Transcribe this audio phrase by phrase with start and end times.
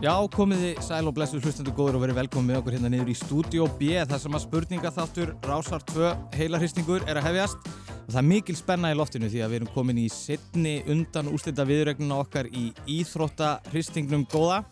[0.00, 3.66] Já, komiði sæl og blessu hlustandu góður og verið velkomið okkur hérna niður í Studio
[3.76, 8.26] B þar sem að spurninga þáttur Rásar 2 heilarhristingur er að hefjast og það er
[8.30, 12.48] mikil spenna í loftinu því að við erum komin í setni undan úslita viðrögnuna okkar
[12.48, 14.62] í Íþróttahristingnum góða.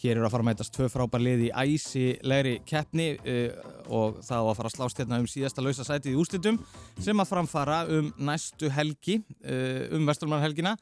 [0.00, 4.48] Hér eru að fara að mætast tvö frábær lið í æsilegri keppni uh, og það
[4.48, 6.62] á að fara að slást hérna um síðasta lausa sætið í úslitum
[6.96, 10.78] sem að framfara um næstu helgi, uh, um vesturmannhelgina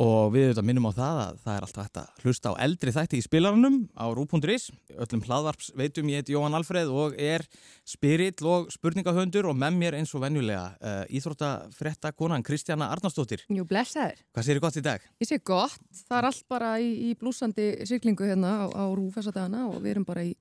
[0.00, 2.94] og við auðvitað minnum á það að það er alltaf hægt að hlusta á eldri
[2.94, 7.44] þætti í spilarunum á rú.is, öllum hlaðvarps veitum ég heiti Jóhann Alfreð og er
[7.86, 13.66] spirill og spurningahöndur og með mér eins og venjulega uh, íþróttafretta konan Kristjana Arnarsdóttir Jú,
[13.68, 14.18] blessaður.
[14.34, 15.04] Hvað séri gott í dag?
[15.22, 19.34] Ég sé gott, það er allt bara í, í blúsandi syklingu hérna á, á rúfessa
[19.34, 20.34] dagana og við erum bara í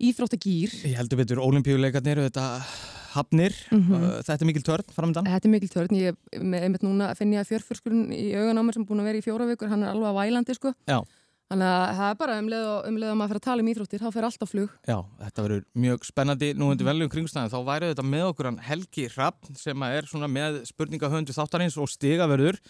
[0.00, 0.74] íþróttagýr.
[0.88, 2.66] Ég heldur betur ólimpíuleikarnir auðvitað
[3.10, 4.10] hafnir, mm -hmm.
[4.26, 5.26] þetta er mikil törn framöndan.
[5.26, 8.74] Þetta er mikil törn, ég með núna finn ég að fjörfurskurinn í augan á mér
[8.74, 10.74] sem búin að vera í fjóra vikur, hann er alveg að vælandi sko.
[10.86, 11.02] Já.
[11.50, 14.10] Þannig að það er bara og umleið að maður fyrir að tala um íþróttir, þá
[14.14, 14.74] fyrir alltaf flug.
[14.86, 17.50] Já, þetta verður mjög spennandi nú undir veljum kringstæðin.
[17.50, 21.90] Þá væri þetta með okkur hann Helgi Rapp sem er svona með spurningahöndu þáttarins og
[21.90, 22.60] stigaverður.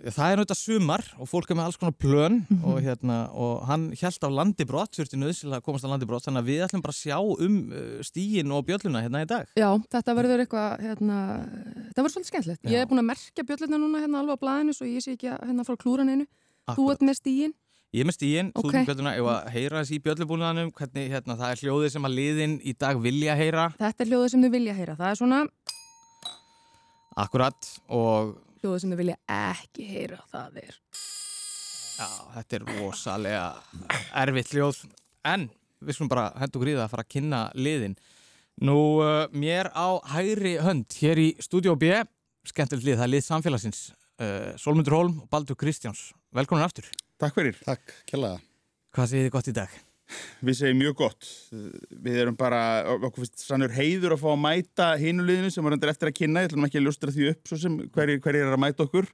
[0.00, 2.66] Það er náttúrulega sumar og fólk er með alls konar plön mm -hmm.
[2.70, 6.50] og, hérna, og hann held af landibrott, þurfti nöðsilega að komast af landibrott, þannig að
[6.50, 7.56] við ætlum bara að sjá um
[8.02, 9.46] stígin og bjölluna hérna í dag.
[9.56, 11.16] Já, þetta verður eitthvað, hérna,
[11.88, 12.64] þetta verður svolítið skemmtilegt.
[12.64, 15.28] Ég er búin að merkja bjölluna núna hérna alveg á blæðinu svo ég sé ekki
[15.28, 16.26] að hérna frá klúraninu.
[16.70, 17.54] Þú ert með stígin.
[17.92, 18.62] Ég með stígin, Ok.
[18.62, 21.90] þú með bjölluna, ég var að heyra þessi í bjöllubúnaðanum, hvernig hérna, það er hljóðið
[21.90, 23.74] sem að liðin í dag vilja heyra.
[23.78, 24.96] Þetta er hljóðið sem þau vilja heyra.
[24.96, 25.48] Það er svona
[27.18, 30.20] Akkurat og hljóðið sem þau vilja ekki heyra.
[30.30, 30.78] Það er
[32.00, 33.40] Já, þetta er rosalega
[34.22, 34.78] erfitt hljóð,
[35.28, 35.50] en
[35.84, 37.96] við skulum bara hendur gríða að fara að kynna liðin.
[38.64, 41.92] Nú, uh, mér á hægri hönd hér í Studio B,
[42.48, 43.82] skemmtilegt lið, það er lið samfélagsins,
[44.20, 46.10] uh, Solmundur Holm og Baldur Kristjáns.
[46.36, 46.88] Velkomin aftur.
[47.20, 47.60] Takk fyrir.
[47.68, 48.40] Takk, kjallaða.
[48.96, 49.80] Hvað segir þið gott í dag?
[50.44, 51.26] Við segjum mjög gott.
[52.04, 52.60] Við erum bara,
[52.96, 56.42] okkur finnst sannur heiður að fá að mæta hinuliðinu sem er endur eftir að kynna.
[56.44, 59.08] Ég ætlum ekki að ljóstra því upp svo sem hverjir hver er að mæta okkur.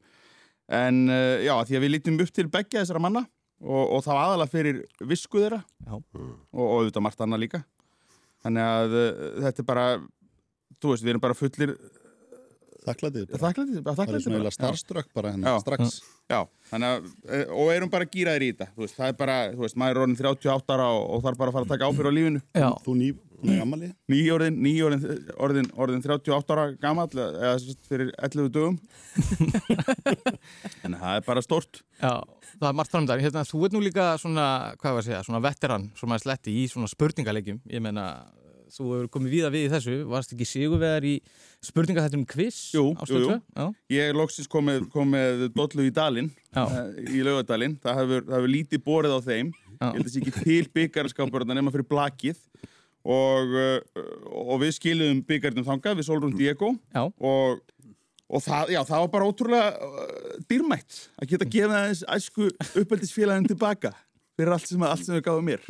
[0.76, 3.22] En uh, já, því að við lítum upp til begja þessara manna
[3.62, 5.92] og, og þá aðalega fyrir visku þeirra Já.
[5.94, 7.60] og, og auðvitað margt annað líka.
[8.44, 9.84] Þannig að uh, þetta er bara,
[10.82, 11.76] þú veist, við erum bara fullir
[12.86, 13.24] Þakklætið.
[13.30, 13.40] bara.
[13.46, 13.78] þakklætið.
[13.86, 15.62] Það er svona eiginlega starströkk bara hérna, Já.
[15.64, 15.96] strax.
[16.00, 16.15] Já,
[16.70, 19.62] þannig að, eh, og erum bara gýraðir í þetta, þú veist, það er bara, þú
[19.66, 22.10] veist, maður er orðin 38 ára og, og þarf bara að fara að taka ábyrð
[22.10, 22.42] á lífinu.
[22.56, 23.10] Já, Þú ný,
[23.46, 23.90] nei, ammali.
[24.10, 25.04] nýjórðin, nýjórðin,
[25.46, 28.78] orðin, orðin 38 ára gamall eða sem fyrir 11 dögum
[30.86, 32.12] en það er bara stort já,
[32.56, 33.24] það er margt framdæri.
[33.26, 34.46] Hérna, þú ert nú líka svona,
[34.80, 37.60] hvað var að segja, svona veteran, svona sletti í svona spurningalegjum.
[37.70, 38.06] Ég meina,
[38.72, 41.14] þú hefur komið víða við í þessu, varst ekki sigurvegar í
[41.64, 42.58] spurningaþættum quiz?
[42.74, 43.68] Jú, jú, jú.
[43.92, 46.80] ég er loksins komið, komið dollu í dalinn eh,
[47.14, 49.86] í laugadalinn, það hefur, það hefur lítið borið á þeim, Já.
[49.86, 52.42] ég held að sé ekki til byggarskapur nema fyrir blakið
[53.06, 54.04] og, uh,
[54.42, 57.04] og við skiluðum byggarnum þangað, við Solrún Diego Já.
[57.06, 57.62] og,
[58.26, 62.50] og það, já, það var bara ótrúlega uh, dýrmætt að geta gefið aðeins æsku
[62.82, 63.94] uppeldisfélagin tilbaka
[64.36, 65.68] fyrir allt sem, allt sem við gáðum mér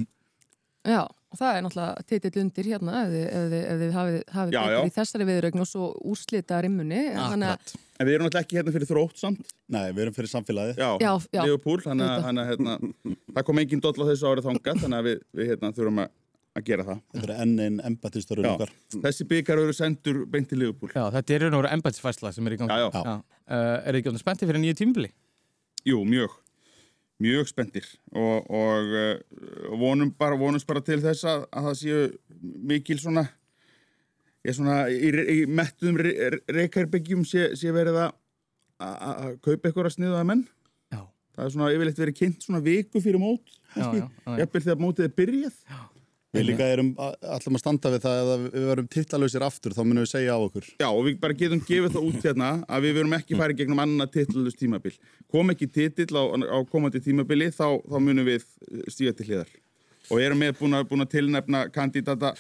[0.87, 4.53] Já, og það er náttúrulega titill undir hérna ef þið, ef þið, ef þið hafið,
[4.53, 7.01] betur í þessari viðrögn og svo úrslita rimmunni.
[7.97, 10.79] En við erum náttúrulega ekki hérna fyrir þrótt samt Nei, við erum fyrir samfélagið.
[10.79, 11.41] Já, Já, já.
[11.43, 12.27] Liverpool, þannig að, Auðvitað.
[12.29, 15.51] þannig að hérna, það kom engin doll á þessu árið þangað þannig að við, við
[15.51, 16.13] hérna, þurfum að,
[16.61, 18.53] að gera það Þetta er enn einn embatistörun Já.
[18.53, 18.75] okkar.
[19.09, 22.47] Þessi byggar eru sendur beint til Liverpool Já, þetta er raun og veru embætisfæsla sem
[22.47, 22.79] er í gangi.
[22.79, 23.17] Já, já.
[23.47, 25.11] Uh, er þið ekki spenntið fyrir nýju tímubili?
[25.87, 26.39] Jú, mjög
[27.23, 32.01] mjög spendir og, og uh, vonum bara, vonumst bara til þess að, að það séu
[32.73, 33.25] mikil svona
[34.47, 35.97] ég svona í, í mettuðum
[36.53, 38.13] reykarbyggjum sé, sé verið að
[38.85, 40.45] að- kaupa eitthvað að sniða menn
[40.93, 41.01] Já.
[41.35, 44.37] það er svona yfirleitt verið kynnt svona viku fyrir mót Já, já, já, já.
[44.45, 45.57] jafnvel þegar mótið er byrjað
[46.37, 50.05] Við líka erum allum að standa við það að við verum titlalösir aftur, þá munum
[50.05, 50.71] við segja á okkur.
[50.83, 53.85] Já, og við bara getum gefið það út hérna að við verum ekki farið gegnum
[53.85, 54.97] annað titlalust tímabil.
[55.33, 58.45] Kom ekki titill á, á komandi tímabili, þá, þá munum við
[58.93, 59.55] stíga til hliðar.
[60.07, 62.35] Og erum með búin að, búin að tilnefna kandidata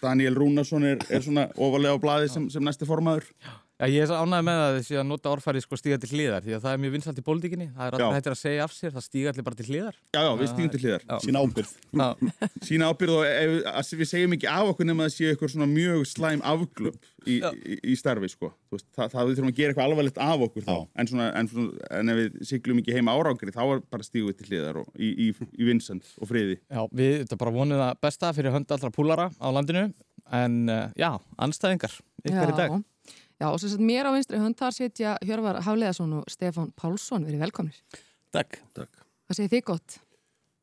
[0.00, 3.28] Daniel Rúnarsson er, er svona ofalega á blaði sem, sem næsti formaður.
[3.38, 3.52] Já,
[3.90, 6.52] ég er svo ánægð með að sé að nota orðfærið sko stíga til hliðar því
[6.54, 7.96] að það er mjög vinsalt í pólitíkinni það er Já.
[7.98, 10.50] alltaf hættir að segja af sér, það stíga allir bara til hliðar Já, já, við
[10.52, 11.04] stígum til hliðar.
[11.08, 11.16] Já.
[11.24, 11.72] Sín ábyrð.
[11.90, 12.06] Já,
[12.68, 15.68] Sína ábyrð og ef, við segjum ekki af okkur nema að það séu eitthvað svona
[15.72, 18.52] mjög slæm afglöp í, í, í starfi, sko.
[18.70, 20.72] Veist, það, það við þurfum að gera eitthvað alvarlegt af okkur þá.
[20.76, 20.86] Já.
[21.02, 24.30] En, svona, en, svona, en ef við siglum ekki heima árangri, þá er bara stígum
[24.30, 26.60] við til hliðar og, í, í, í vinsand og friði.
[26.70, 29.88] já við þetta bara vonum það besta fyrir hönd allra púlara á landinu
[30.34, 31.10] en uh, já,
[31.42, 32.76] anstæðingar ykkar í dag
[33.42, 37.26] Já, og svo sett mér á vinstri hönd þar setja Hjörvar Hafleðarsson og Stefán Pálsson
[37.26, 37.80] verið velkomnir.
[38.34, 38.60] Takk.
[38.76, 39.04] Takk.
[39.26, 39.98] Hvað segir þið gott?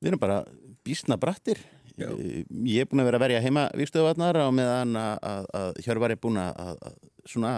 [0.02, 0.40] Við erum bara
[0.88, 1.60] bísna brattir.
[2.02, 6.16] Ég er búin að vera að verja heima vikstöðuvarnar á meðan að, að, að Hjörvar
[6.16, 6.96] er búin að, að
[7.30, 7.56] svona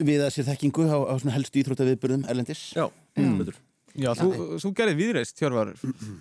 [0.00, 2.70] við að sér þekkingu á, á svona helstu íþróttaviðburðum Erlendis.
[2.76, 2.86] Já,
[3.20, 3.50] mm.
[4.00, 5.72] Já, þú, þú gerði viðreist, Hjörvar,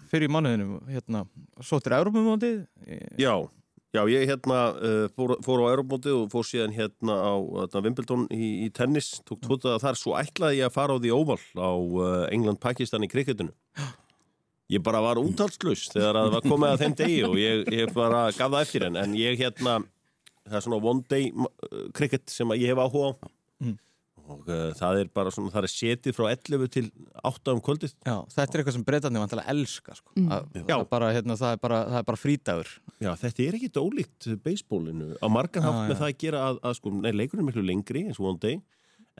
[0.09, 1.23] fyrir í mánuðinu, hérna,
[1.63, 2.63] sóttir Európumótið.
[3.21, 3.33] Já,
[3.95, 8.27] já, ég hérna uh, fór, fór á Europmótið og fór síðan hérna á hérna, Wimbledon
[8.33, 11.71] í, í tennis, tók tvotaða þar, svo ætlaði ég að fara á því óval á
[11.73, 13.55] uh, England-Pakistan í kriketinu.
[14.69, 18.27] Ég bara var útalslaus þegar það var komið að þeim degi og ég, ég bara
[18.29, 19.79] gaf það eftir henn, en ég hérna,
[20.45, 21.31] það er svona one day
[21.97, 23.29] kriket sem ég hef áhuga á.
[23.65, 23.77] Mm.
[24.29, 26.85] Og uh, það er bara svona, það er setið frá 11 til
[27.25, 27.93] 8 um kvöldið.
[28.05, 30.13] Já, þetta er eitthvað sem breytarnir vantilega elska, sko.
[30.15, 30.31] Mm.
[30.35, 30.75] Að, já.
[30.91, 32.73] Bara, hérna, það er bara, það er bara frídagur.
[32.99, 35.11] Já, þetta er ekkit ólíkt beisbólinu.
[35.17, 36.01] Á margan hátt með já.
[36.01, 38.61] það að gera að, að sko, nei, leikurinn er miklu lengri eins og one day,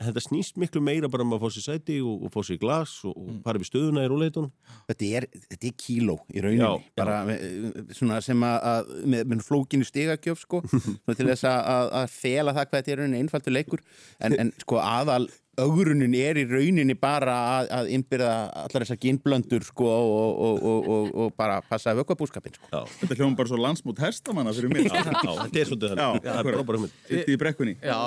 [0.00, 2.58] en þetta snýst miklu meira bara um að fá sér sæti og, og fá sér
[2.62, 3.42] glas og, og Mm.
[3.44, 4.50] fara upp í stöðuna í róleitunum.
[4.88, 7.84] Þetta er, þetta er kíló í rauninni, Já, bara já.
[7.98, 10.62] svona sem að, með, með flókinu stigagjöf sko,
[11.18, 13.84] til þess að, fela það hvað þetta er rauninni einfaldur leikur,
[14.24, 15.28] en, en sko aðal
[15.64, 18.32] augrunin er í rauninni bara að, að innbyrða
[18.64, 22.68] allar þessar ginblöndur sko og, og, og, og, og bara passa vökkabúskapin sko.
[22.72, 24.88] Já, Þetta hljóðum bara svo landsmót hestamanna fyrir mig.
[24.90, 26.28] já, þetta er svolítið Já, þannig.
[26.30, 27.74] það er brekkunni.
[27.84, 27.98] Já,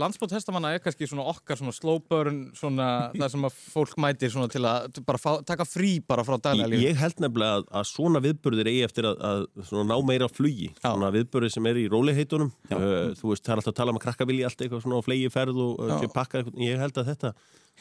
[0.00, 4.32] landsbótt hestamanna er kannski svona okkar svona slow burn, svona það sem að fólk mætir
[4.34, 6.88] svona til að bara fá, taka frí bara frá daglega Ég, lífi.
[6.90, 10.68] ég held nefnilega að, að svona viðburðir eigi eftir að, að svona ná meira flugi
[10.72, 10.90] Já.
[10.90, 14.00] svona viðburðir sem er í róliheitunum uh, þú veist, það er alltaf að tala um
[14.00, 15.00] að krakka vilja allt eitthvað svona
[17.02, 17.32] að þetta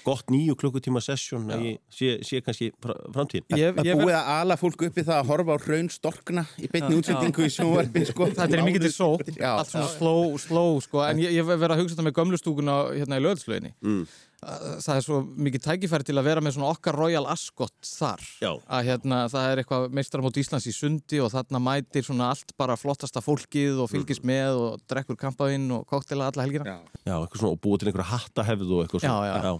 [0.05, 3.43] gott nýju klukkutíma sesjón að ég sé, sé kannski fra- framtíðin.
[3.59, 6.43] Ég, Það ég, er búið að ala fólk uppi það að horfa á raun storkna
[6.55, 8.29] í beinni útsendingu í sjónvarpi sko.
[8.31, 11.81] þetta er mikið til sótt, allt svona slow, slow sko, en ég, ég verið að
[11.83, 13.73] hugsa þetta með gömlustúkuna hérna í löðslöginni.
[13.83, 14.07] Mm.
[14.39, 18.21] Það er svo mikið tækifæri til að vera með svona okkar Royal Ascot þar.
[18.39, 18.51] Já.
[18.71, 22.77] Að hérna, það er eitthvað meistaramót Íslands í sundi og þarna mætir svona allt bara
[22.79, 26.63] flottasta fólkið og fylgist með og drekkur kampaðinn og koktela alla helgina.
[26.71, 26.77] Já.
[27.03, 29.53] Já, eitthvað svona og búið til einhverja hattahefð og eitthvað Já, svona já, já.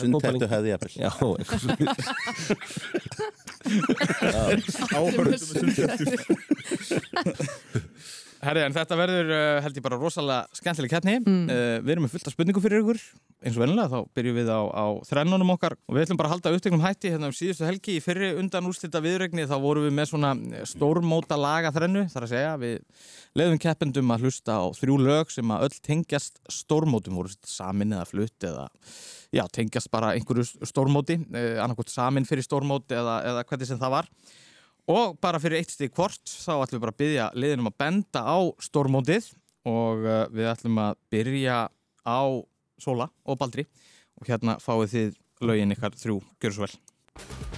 [0.00, 0.94] Sundhættu hefði jafnvel.
[1.02, 1.76] Já, eitthvað svona
[4.96, 6.20] Áhörðum með sundhættur.
[8.46, 11.18] Herri, en þetta verður uh, held ég bara rosalega skemmtileg keppni.
[11.22, 11.46] Mm.
[11.86, 13.00] við erum með fullt af spurningum fyrir ykkur.
[13.44, 16.34] Eins og vennilega þá byrjum við á, á þrennunum okkar og við ætlum bara að
[16.36, 19.92] halda upptegnum hætti hérna um síðustu helgi í fyrri undan úrslita viðregni þá vorum við
[19.98, 20.30] með svona
[20.66, 23.04] stórmóta laga þrennu þar að segja við
[23.36, 28.08] leiðum keppendum að hlusta á þrjú lög sem að öll tengjast stórmótum voru samin eða
[28.08, 28.66] flutt eða
[29.36, 33.98] já, tengjast bara einhverju stórmóti eh, annarkot samin fyrir stórmóti eða, eða hvernig sem það
[33.98, 34.10] var
[34.86, 38.22] Og bara fyrir eitt stík hvort þá ætlum við bara að byggja liðinum að benda
[38.22, 39.32] á stórmótið.
[39.66, 41.58] Og uh, við ætlum að byrja
[42.06, 42.22] á
[42.78, 43.66] Sola og Baldri.
[44.20, 47.55] Og hérna fáið þið lögin ykkar þrjú, gjör svo vel.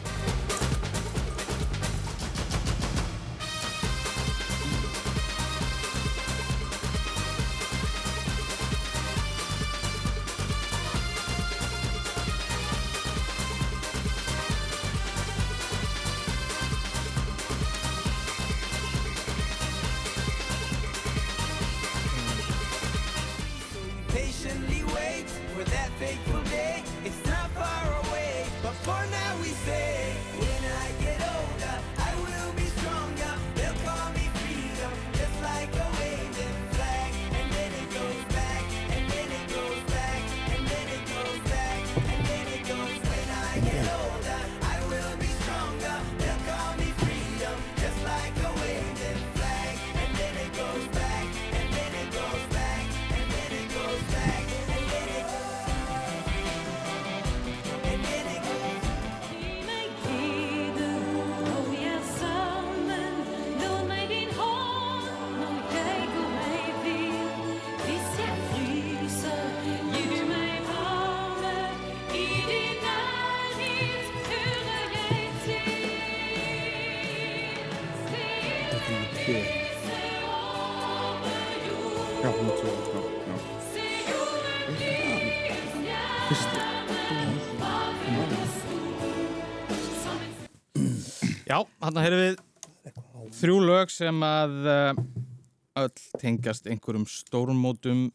[91.89, 95.01] Hérna heyrðum við þrjú lög sem að uh,
[95.83, 95.91] öll
[96.21, 98.07] tengjast einhverjum stórmótum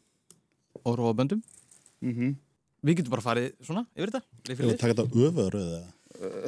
[0.84, 1.42] og róaböndum.
[2.04, 2.34] Mhm.
[2.84, 4.22] Við getum bara farið svona yfir þetta.
[4.50, 4.78] Við vil lið.
[4.82, 5.92] taka þetta öfuröð eða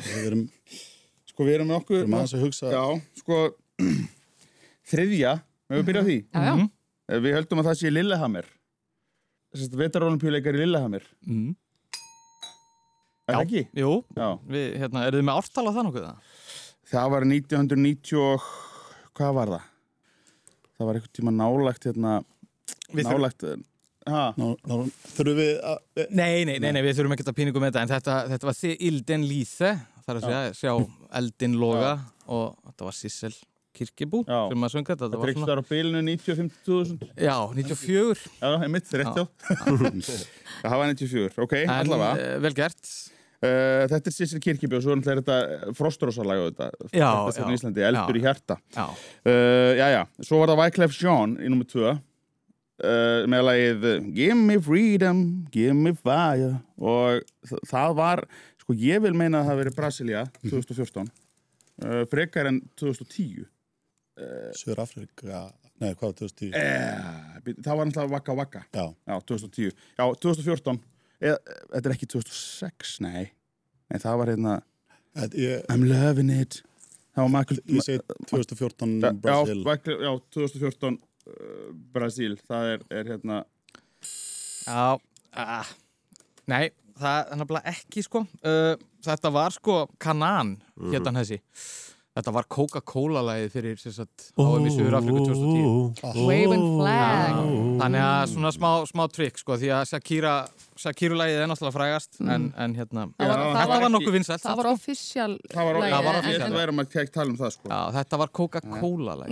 [0.07, 0.43] Við erum,
[1.27, 1.97] Sko, við erum með okkur...
[1.97, 2.83] við erum aðeins að hugsa Já,
[3.19, 3.39] sko,
[4.93, 5.33] þriðja,
[5.71, 6.17] við við byrja á því.
[6.23, 6.53] Já, já.
[6.57, 6.69] Mhm.
[7.07, 8.47] Eh, Við höldum að það sé Lillehammer.
[9.57, 11.05] Þess að vetarolimpíuleikar í Lillehammer.
[11.27, 11.51] Mm.
[13.27, 13.39] Er Já.
[13.41, 13.63] það ekki?
[13.81, 14.29] Jú, Já.
[14.55, 16.35] við, hérna, eru þið með ártal á það nokkuð það?
[16.87, 18.45] Það var 1990 og
[19.19, 19.65] hvað var það?
[20.77, 22.13] Það var einhvern tíma nálægt hérna,
[22.93, 23.47] Við þurfum- nálægt
[24.07, 24.75] ha, Ná, ná,
[25.17, 25.79] þurfum við að...
[25.99, 28.51] eh, Nei, nei, nei, nei, við þurfum ekki að píningu með þetta en þetta, þetta
[28.51, 28.57] var
[29.27, 29.73] Líse
[30.07, 30.73] það er að segja, sjá
[31.19, 31.93] eldin loga
[32.31, 33.35] og þetta var Sissel
[33.77, 38.95] Kirkibú sem að sönga þetta var svona, þar á bilinu 95.000 já, 94 Já, einmitt,
[38.95, 39.25] rétt já.
[40.63, 42.15] Það var 94, ok, allavega.
[42.17, 42.93] uh, vel gert
[43.43, 47.59] uh, Þetta er Sissel Kirkibjörn, svo er náttúrulega þetta Frostrósalag þetta, Já, þetta já, í
[47.59, 48.21] Íslandi, Eldur já.
[48.21, 48.59] í hjarta.
[48.77, 51.99] Já, uh, Já, já, svo var það Wyclef Jean í nummer 2 uh,
[53.33, 55.21] með lagið Give me freedom,
[55.55, 56.55] give me fire.
[56.79, 57.23] Og
[57.71, 58.25] það var
[58.63, 63.45] sko ég vil meina að það hafi verið Brasilia 2014 uh, frekar en 2010
[64.57, 65.43] Söður Afrika,
[65.77, 66.55] nei, hvað var 2010?
[66.57, 68.63] Eh, být- það var náttúrulega Waka Waka.
[68.73, 70.79] Já, Já, 2010 Já, 2014
[71.21, 71.39] Eða,
[71.73, 73.27] Þetta er ekki 2006, nei.
[73.91, 74.55] Nei, það var hérna
[75.33, 76.61] ég, I'm loving it.
[77.17, 79.63] Það var Michael ég segi 2014 Já, Brasil.
[79.65, 82.35] Michael, já 2014 uh, Brasil.
[82.49, 83.39] Það er, er hérna
[84.67, 85.71] já uh,
[86.51, 86.67] Nei,
[87.01, 88.25] það er nefnilega ekki sko.
[88.45, 88.75] Uh,
[89.07, 90.91] Þetta var sko Kanan, Mhm.
[90.93, 91.41] hérna þessi
[92.17, 93.81] Þetta var Coca-Cola lagið fyrir
[94.41, 97.41] HM í Suður Afriku 2010 Waving flag.
[97.83, 100.33] Þannig að svona smá, smá trikk sko því að Shakira,
[100.81, 104.71] Shakira-lægið er náttúrulega frægast en, en hérna, það þetta var nokkuð vinsælt Það var
[105.93, 105.99] já,
[106.79, 107.69] maður að tala um það sko.
[107.75, 108.33] Já, þetta var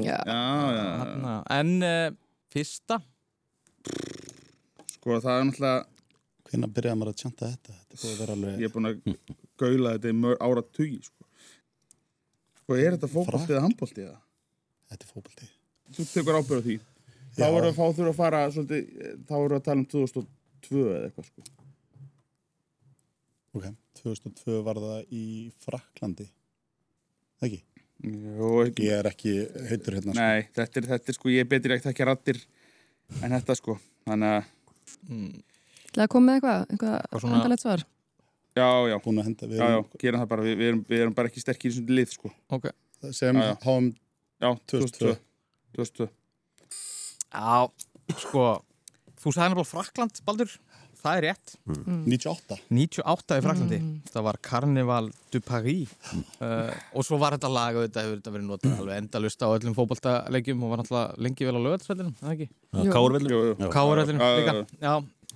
[0.04, 0.20] Já.
[0.28, 0.92] Já, já, já.
[1.00, 2.06] Þarna, En uh,
[2.52, 3.00] fyrsta?
[4.98, 5.82] Sko það er náttúrulega
[6.54, 7.72] Hvenær byrjaði maður að tjanta þetta?
[7.94, 8.58] Þetta er alveg...
[8.60, 8.98] Ég er búin að
[9.58, 11.23] gaula þetta í ára tugi sko.
[12.64, 14.18] Sko er þetta fótbolti eða handbolti eða?
[14.90, 15.48] Þetta er fótbolti.
[15.94, 16.76] Þú tekur ábyrð á því
[17.34, 18.90] Þá voru að fá þurfa að fara svolítið,
[19.26, 21.46] þá voru að tala um 2002 eða eitthvað sko
[23.54, 23.66] Ok,
[24.00, 25.24] 2002 var það í
[25.62, 26.24] Fraklandi.
[27.44, 27.60] Ekki?
[28.04, 29.34] Jó, ekki Ég er ekki
[29.70, 30.14] heitur hérna.
[30.14, 30.18] sko.
[30.18, 32.40] Nei, þetta er, þetta er sko, ég er betur ekki ekki rattir
[33.20, 33.76] en þetta sko
[34.08, 34.48] Þannig að,
[35.94, 37.84] Það kom með eitthvað, eitthvað endalegt svar
[38.56, 40.46] já, já, Búin að henda við já, já, gerum það bara.
[40.46, 42.30] Við, við, erum, við erum bara ekki sterkir í svona lið sko.
[42.54, 42.70] Ok.
[43.12, 43.90] Sem háum
[44.40, 45.16] Já, 2002.
[45.76, 46.08] 2002
[47.34, 47.66] Já,
[48.20, 48.46] sko
[49.24, 50.50] Þú sagði nefnilega Frakland, Baldur.
[51.04, 51.54] Það er rétt.
[51.68, 52.56] 98.
[52.72, 53.78] 98 í Fraklandi
[54.12, 55.92] Það var Carnival du Paris.
[56.40, 59.48] Uh, og svo var þetta lag og þetta hefur þetta verið notað alveg endalust á
[59.48, 61.60] öllum fótboltalegjum og var náttúrulega lengi vel á.
[63.74, 64.56] Káuröllinu Já, já, líka.
[64.80, 64.94] já.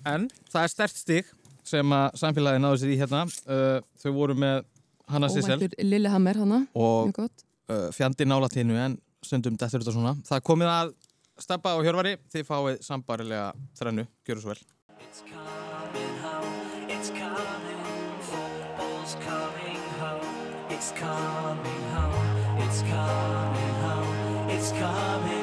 [0.09, 1.33] En það er stert stig
[1.69, 4.63] sem að samfélagi náðu sér í hérna uh, þau voru með
[5.09, 5.61] Hanna Sissel.
[5.81, 10.17] Lillehammer hana, og uh, fjandi nálatínu en stundum dettur þetta svona.
[10.29, 10.93] Það komið að
[11.41, 12.17] steppa á hjörvari.
[12.33, 13.49] Þið fáið sambarilega
[13.79, 14.61] þrennu, gjöru svo vel.
[14.99, 17.83] It's coming home, it's coming,
[18.29, 25.38] football's coming home, it's coming home, it's coming home, it's coming, football's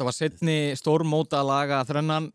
[0.00, 2.30] þetta var setni stórmóta laga þrennan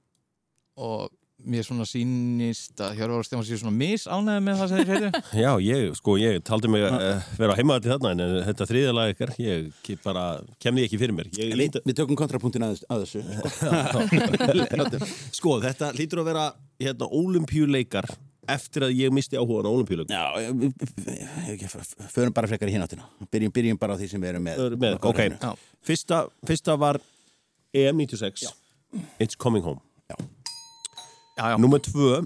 [0.78, 1.08] og
[1.46, 5.22] mér svona sýnist að Hjörvar og Stefán séu svona misánæði með það sem þeir heyrðu.
[5.44, 8.94] Já, ég, sko, ég taldi mig uh, vera heimaði til þarna en eh, þetta þriðja
[8.96, 10.24] lag ykkar, ég bara
[10.62, 11.32] kem því ekki fyrir mér.
[11.38, 13.26] Ég Við, við tökum kontrapunktin að, að þessu.
[15.40, 16.46] sko, þetta lítur að vera
[16.86, 18.10] hérna, olimpíuleikar
[18.56, 23.08] eftir að ég misti áhugan á olimpíuleikum Já, við- förum bara frekar í hináttina.
[23.34, 24.78] Byrjum, byrjum bara á því sem við erum með.
[24.82, 25.22] með, ok,
[25.86, 27.02] fyrsta, fyrsta var
[27.76, 28.54] EM 96
[29.20, 29.82] It's Coming Home.
[30.08, 30.16] Já,
[31.52, 31.58] já.
[31.60, 32.24] Númer tvö.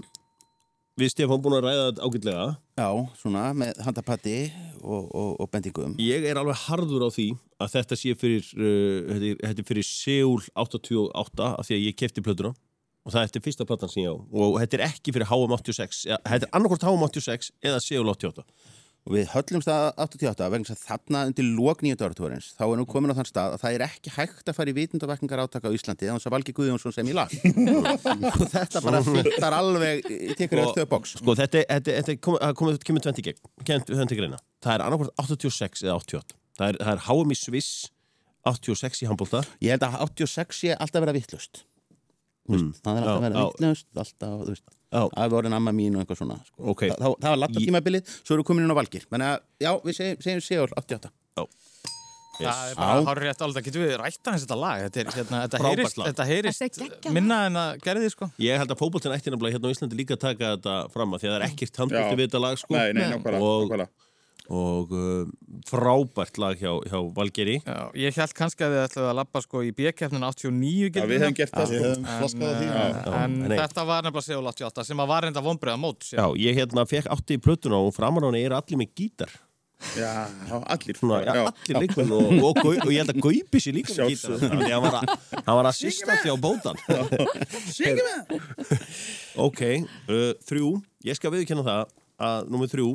[1.00, 2.44] Við Stefán búin að ræða þetta ágætlega.
[2.78, 2.88] Já,
[3.18, 4.34] svona, með handapatti
[4.78, 5.96] og, og, og bendingum.
[5.98, 7.26] Ég er alveg harður á því
[7.58, 11.86] að þetta sé fyrir uh, þetta, er, þetta er fyrir Seúl 88 af því að
[11.88, 12.52] ég kefti plötuna.
[13.00, 14.16] Og það er eftir fyrsta platan sem ég á.
[14.20, 18.12] Og þetta er ekki fyrir HM 86 ja, þetta er annarkvort HM 86 eða Seúl
[18.12, 18.46] 88
[19.08, 23.10] Og við höllumst að 88 vegna þarna undir lók nýjönda áratúrins þá er nú komin
[23.10, 26.10] á þann stað að það er ekki hægt að fara í vitundavakningar átaka á Íslandi
[26.10, 27.32] þannig að Valgi Guðjónsson sem í lag.
[28.42, 30.04] Og þetta bara fittar alveg
[30.36, 35.16] tekur Og- eftir boks Sko þetta, er komið, komið, kemur tventi gegn Það er annarkvort
[35.24, 37.72] 86 eða 88 Það er, það er HM í Sviss
[38.52, 41.64] 86 í handbólta Ég held að 86 sé alltaf vera vittlust
[42.50, 42.70] Mm.
[42.82, 46.18] það er alltaf vera vittlust alltaf, þú veist Það var orðin amma mín og eitthvað
[46.22, 46.64] svona sko.
[46.74, 46.84] Ok.
[46.90, 49.04] Þa, það, það var latta Ég- tímabilið, svo eru komin inn á Valgir.
[49.10, 51.12] Þannig að, já, við segjum, segjum Sigur 88
[52.40, 54.82] Það er bara hárið rétt alveg, getur við rætt aðeins þetta lag.
[54.86, 58.28] Þetta, er, hérna, þetta heyrist, þetta heyrist minna en að gerði því sko.
[58.40, 61.20] Ég held að fótboltin ætti nefnilega hérna á Íslandi líka að taka þetta fram að
[61.20, 62.16] því að það er ekkert handbólti Já.
[62.16, 62.72] við þetta lag sko.
[62.76, 63.88] Nei, nei, nákvæmlega, Og- nákvæmlega.
[64.50, 65.28] Og uh,
[65.68, 69.56] frábært lag hjá, hjá Valgeri Já, ég held kannski að þið ætlaðu að lappa sko
[69.62, 71.66] í B-keppnin 89 Já, við hefum gert það?
[72.32, 72.42] sko.
[72.42, 72.66] á því.
[72.70, 73.54] En, en nei.
[73.60, 77.06] þetta var nefnilega Seúl 88 sem að var reynda vonbreiða mót Já, ég hérna fekk
[77.14, 79.30] átti í plötuna og framar á henni eru allir með gítar.
[79.96, 80.28] Já,
[80.66, 80.96] allir.
[80.98, 81.44] Svona, já, já.
[81.46, 84.36] allir leikmenn og, og, og, og ég held að Gaupi sér líka með gítar.
[84.42, 84.82] Þannig að
[85.46, 86.76] hann var að, sýsta því á bótan
[89.46, 89.60] Ok,
[90.10, 90.68] uh, þrjú.
[91.06, 91.82] Ég skal viðkynna það
[92.20, 92.88] að númer þrjú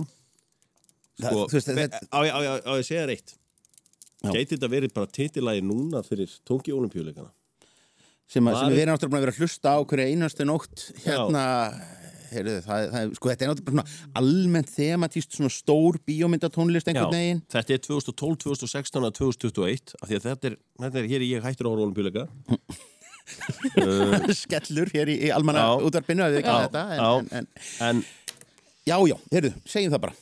[1.21, 3.35] sko, veist, þetta- á, á, ég- á ég að segja þér eitt.
[4.25, 4.31] Já.
[4.33, 7.29] Gæti þetta verið bara titilagi núna fyrir tónki olimpíuleikana
[8.25, 11.43] sem, að, sem við erum náttúrulega að vera að hlusta á hverju einastu nótt hérna
[12.31, 13.85] heyrðu, það, það, sko, þetta er náttúrulega
[14.17, 17.43] almennt thematíst svona stór bíómyndatónlist einhvern veginn.
[17.53, 21.45] Þetta er 2012, 2016 og 2021 af því að þetta er, þetta er hér ég
[21.45, 22.25] hættur á olimpíuleika
[24.41, 27.47] skellur hér í, í almanna útvarpinu að við ekki Já, þetta en, en, en,
[27.85, 28.03] En
[28.89, 30.17] já, já, heyrðu, segjum það bara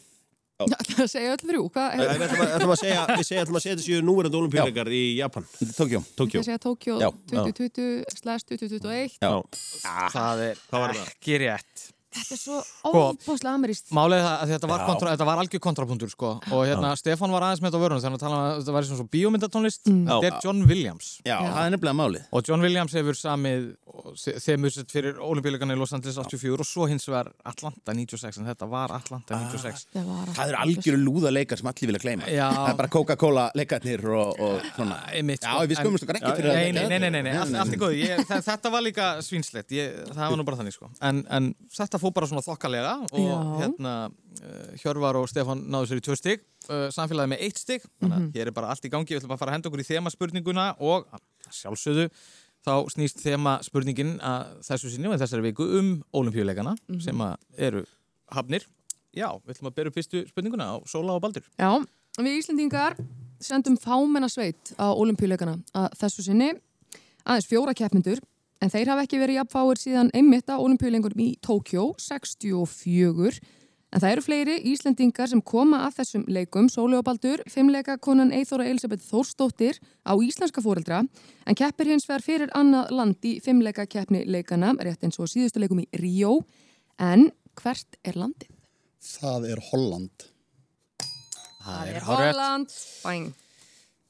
[0.71, 1.63] Já, það segja öll þrjú.
[1.73, 5.47] Hvað Við ætlum að, segja, við segja, ætlum að segja séu núverandi olimpíuleikar í Japan,
[5.78, 6.39] Tókjó Tókjó.
[6.41, 9.17] Það segja Tókjó Já, 2020 slash 2021.
[9.23, 9.34] Já.
[10.13, 11.12] Það er Hvað var það?
[11.13, 13.89] ekki rétt Þetta er svo Sko, óbáslega ameríst.
[13.95, 14.86] Málið er það að þetta var, Já.
[14.89, 16.32] kontra, þetta var algjör kontrapunktur sko.
[16.54, 18.76] Og hérna Stefán var aðeins með þetta á vörunum þannig að tala um að þetta
[18.76, 19.84] var svona svo bíómyndatónlist.
[19.88, 21.08] Þetta er John Williams.
[21.26, 22.28] Já, það er nefnilega málið.
[22.34, 23.65] Og John Williams hefur samið
[24.43, 28.47] þemur sett fyrir olimpíuleikana í Los Angeles 84 og svo hins vegar Atlanta 96 en
[28.49, 32.26] þetta var Atlanta 96 Það var Það eru algjöru lúða leikar sem allir vilja gleyma.
[32.30, 32.47] Já.
[32.49, 34.97] Það er bara Coca-Cola leikarnir og, og svona.
[35.13, 37.34] Einmitt, Já, sko, við skumumst okkar ekki fyrir Nei, að nei, nei, nei,
[42.04, 43.38] nú bara svona þokkalega og Já.
[43.62, 47.86] hérna uh, Hjörvar og Stefán náðu sér í tvö stig uh, Samfélagi með eitt stig.
[48.02, 49.10] Þannig að hér er bara allt í gangi.
[49.13, 51.08] Við ætlum bara að fara að henda okkur í þemaspurninguna og
[51.54, 52.08] sjálfsögðu
[52.63, 57.36] þá snýst þemaspurningin að þessu sinni og þessari viku um olimpíuleikana sem að
[57.70, 57.84] eru
[58.34, 58.68] hafnir.
[59.13, 61.46] Já, við ætlum að bera upp fyrstu spurninguna á Sóla og Baldur.
[61.60, 61.72] Já,
[62.18, 62.96] við Íslendingar
[63.44, 66.54] sendum fámenna sveit á olimpíuleikana að þessu sinni.
[67.24, 68.24] Aðeins fjóra keppmyndur
[68.63, 73.41] en þeir hafa ekki verið jafnfáir síðan einmitt á olimpíuleikunum í Tókjó 64
[73.93, 76.69] en það eru fleiri Íslendingar sem koma að þessum leikum.
[76.71, 82.26] Sóli og Baldur, fimmleika konan Eithóra Elisabeth Þórsdóttir á íslenska fóreldra en keppir hins vegar
[82.26, 86.39] fyrir annað land í fimmleika keppni leikana rétt eins og síðustu leikum í Ríó.
[86.97, 87.30] En
[87.62, 88.49] hvert er landið?
[89.04, 90.28] Það er Holland.
[91.63, 92.78] Það Holland.
[93.04, 93.34] Bæn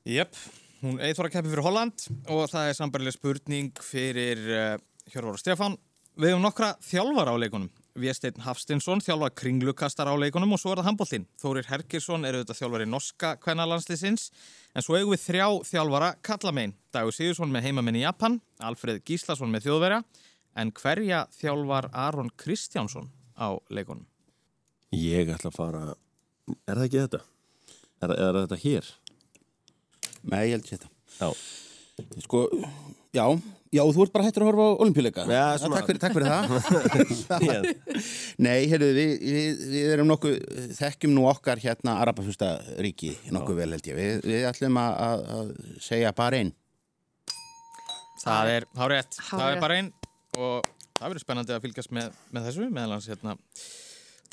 [0.04, 0.36] Jep,
[0.84, 4.76] hún eithvara keppi fyrir Holland og það er sambarileg spurning fyrir uh,
[5.12, 5.78] Hjörvar og Stefán.
[6.20, 7.72] Við hefum nokkra þjálfara á leikunum.
[7.98, 11.26] Viesteinn Hafstinsson þjálfa kringlukastar á leikunum og svo er það handbóltinn.
[11.42, 14.28] Þórir Herkirsson er auðvitað þjálfari norska kvennalandsliðsins
[14.74, 16.76] en svo eigum við þrjá þjálfara kallamein.
[16.94, 20.02] Dagur Sigursson með heimamenn í Japan, Alfred Gíslason með þjóðverja
[20.62, 24.06] en hverja þjálfar Aron Kristjánsson á leikunum?
[24.94, 25.86] Ég ætla að fara
[26.68, 27.22] Er það ekki þetta?
[28.04, 28.90] Er, er þetta hér?
[30.32, 30.90] Nei, ég held sér þetta.
[31.20, 31.30] Já.
[32.24, 32.40] Sko,
[33.14, 33.26] já,
[33.76, 36.30] já, þú ert bara hættur að horfa á olimpíuleika Já, svona- takk, fyrir, takk fyrir
[36.32, 36.44] það.
[37.50, 40.40] Ég- Nei, heyrðu, við, við, við erum nokkuð
[40.80, 42.50] þekkjum nú okkar hérna Arabafusta
[42.82, 44.00] ríki nokkuð vel held ég.
[44.00, 45.54] Við, við ætlum að, að, að
[45.86, 46.54] segja bara einn.
[48.24, 49.20] Það er hárétt.
[49.30, 49.94] Það er bara einn.
[50.40, 53.36] Og það verður spennandi að fylgjast með, með þessu meðal hans hérna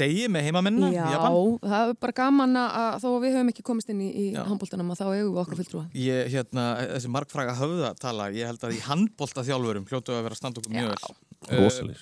[0.01, 1.23] degi með heimamennina í Já,
[1.63, 4.93] það er bara gaman að þó að við höfum ekki komist inn í, í handbóltanum
[4.95, 5.87] að þá eigum við okkar fulltrúa.
[5.97, 10.43] Ég, hérna, þessi markfræga höfðatala, ég held að í handbólta þjálfurum hljótu að vera að
[10.43, 11.19] standa okkur mjög vel.
[11.49, 12.01] Rosalir.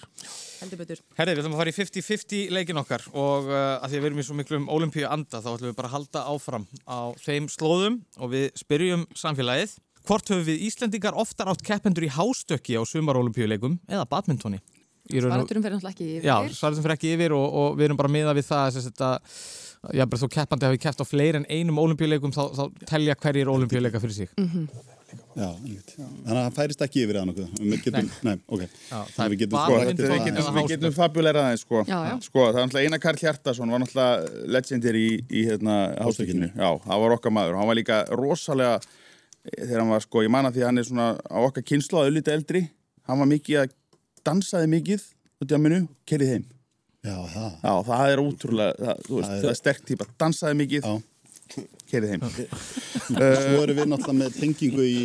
[0.58, 1.02] heldur betur.
[1.14, 4.08] Herði, við ætlum að fara í 50-50 leikin okkar og uh, að því að við
[4.08, 7.46] erum í svo miklum olimpíu anda þá ætlum við bara að halda áfram á þeim
[7.52, 9.76] slóðum og við spyrjum samfélagið.
[10.08, 14.58] Hvort höfum við Íslendingar oftar átt keppendur í hástökki á sumarolimpíuleikum eða badmintoni?
[15.08, 16.28] Og- Svaraturum fyrir náttúrulega ekki yfir.
[16.28, 20.04] Já, svaratum fyrir ekki yfir og, og við erum bara miða við það að já,
[20.10, 24.00] bara þó keppandi hafi keppt á fleiri en einum olimpíuleikum þá, þá telja hverjir olimpíuleika
[24.02, 24.28] fyrir sig.
[25.38, 25.92] Já, einmitt.
[25.96, 27.52] Þannig að það færist ekki yfir það nokkuð.
[27.62, 28.64] Við getum, nei, ok.
[28.90, 30.10] Já, það við getum sko við getum-
[30.42, 30.56] það.
[30.58, 31.82] Við getum fabuleira aðeins sko.
[31.88, 32.14] Já, já.
[32.26, 36.68] sko Það er náttúrulega Einar Karl Hjartason var náttúrulega legendir í, í hérna, hástökinu Já,
[36.84, 40.50] það var okkar maður Hann var líka rosalega eh, þegar hann var sko, ég man
[40.50, 42.62] að því að hann er svona á okkar kynslu að auðvitað eldri
[43.08, 43.72] hann var mikið að
[44.26, 45.04] dansaði mikið
[45.42, 46.46] út í að minu, kerið heim
[47.06, 47.52] Já, það.
[47.62, 50.88] Já, það er ótrúlega, það, þú veist, Það er- það er sterk típa dansaði mikið,
[50.88, 50.96] Já.
[51.92, 52.24] kerið heim
[53.08, 54.96] Svo erum við náttúrulega með tengingu í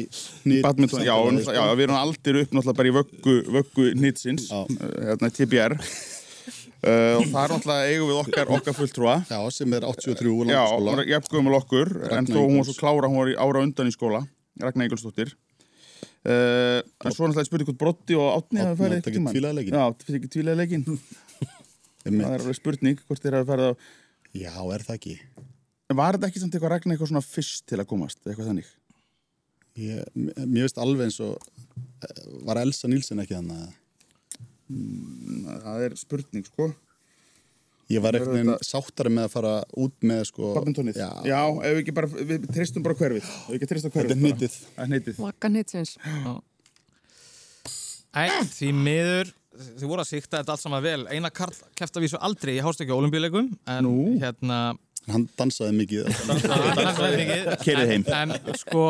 [0.44, 0.64] hnit.
[0.66, 1.14] Badminton, já,
[1.54, 4.66] já, við erum aldir upp náttúrulega bara í vöggu, vöggu nýtsins, Já.
[5.06, 9.88] hérna TBR uh, og það er náttúrulega eigum við okkar, okkar fulltrúa Já, sem er
[9.88, 10.98] 83 úr Já, hún landskóla.
[11.06, 13.88] er jafngömmul okkur en Ragna þó hún var svo klára, hún var í ára undan
[13.92, 14.26] í skóla
[14.62, 15.32] Ragnar Ingolsdóttir
[16.24, 18.98] uh, en svo náttúrulega spurði hvort Broddi og Átni Árni farið
[19.64, 19.80] eitthvað.
[19.80, 20.60] Já, það ekki tvílega
[22.04, 22.26] Einmitt.
[22.28, 23.74] það er alveg spurning hvort þeir hafi farið á
[24.34, 25.18] Já, er það ekki?
[25.94, 28.72] Var þetta ekki samt eitthvað Ragnar eitthvað svona fyrst til að komast eitthvað þannig?
[29.84, 33.80] Ég, mér veist alveg eins og eh, var Elsa Nílsen ekki þannig að
[34.74, 36.70] Það er spurning, sko
[37.92, 41.74] ég var eitthvað þetta- sáttari með að fara út með sko Badmintonið Já, Já, ef
[41.76, 44.58] við ekki bara, við treystum bara hverfið Ef við ekki treystum hverfið Þetta er hnitið.
[44.76, 45.98] Það er hnitið Vakkan hitsins.
[48.14, 49.32] Æ, því miður,
[49.80, 51.00] þið voru að síkta þetta allt saman vel.
[51.10, 53.94] Einar Karl kefti að vísu aldrei í hástökki á olimpíuleikum en Nú.
[54.22, 54.60] hérna
[55.12, 56.08] hann dansaði mikið
[57.64, 58.04] Keyrið heim.
[58.14, 58.84] En sko,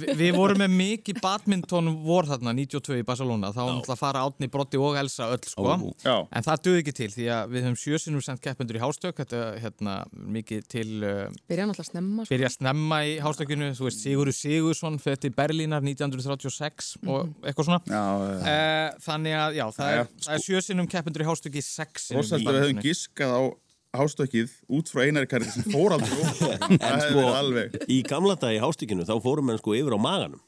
[0.00, 4.00] vi- við vorum með mikið badminton vor þarna 92 í Barcelona, þá var náttúrulega að
[4.02, 5.76] fara átni Broddi og Elsa öll sko.
[6.02, 6.16] Já.
[6.32, 9.42] en það döði ekki til því að við höfum sjösinum sendt keppendur í hástökk, þetta
[9.42, 12.24] er hérna mikið til uh, Byrja náttúrulega snemma.
[12.26, 12.34] Sko.
[12.34, 17.80] byrja að snemma í hástökkinu, þú veist Sigurður Sigursson til Berlínar 1936 og eitthvað svona.
[17.86, 21.28] Já, uh, uh, þannig að já, það Jæja, er, það er sjösinum keppendur í
[22.08, 23.42] sinnum Rosalega í við höfum giskað á
[23.92, 26.14] hástökkið út frá einari karri sem fór aldrei
[26.82, 27.76] Það verið alveg.
[27.92, 30.40] Í gamla dag í hástíkinu þá fórum menn sko yfir á maganum.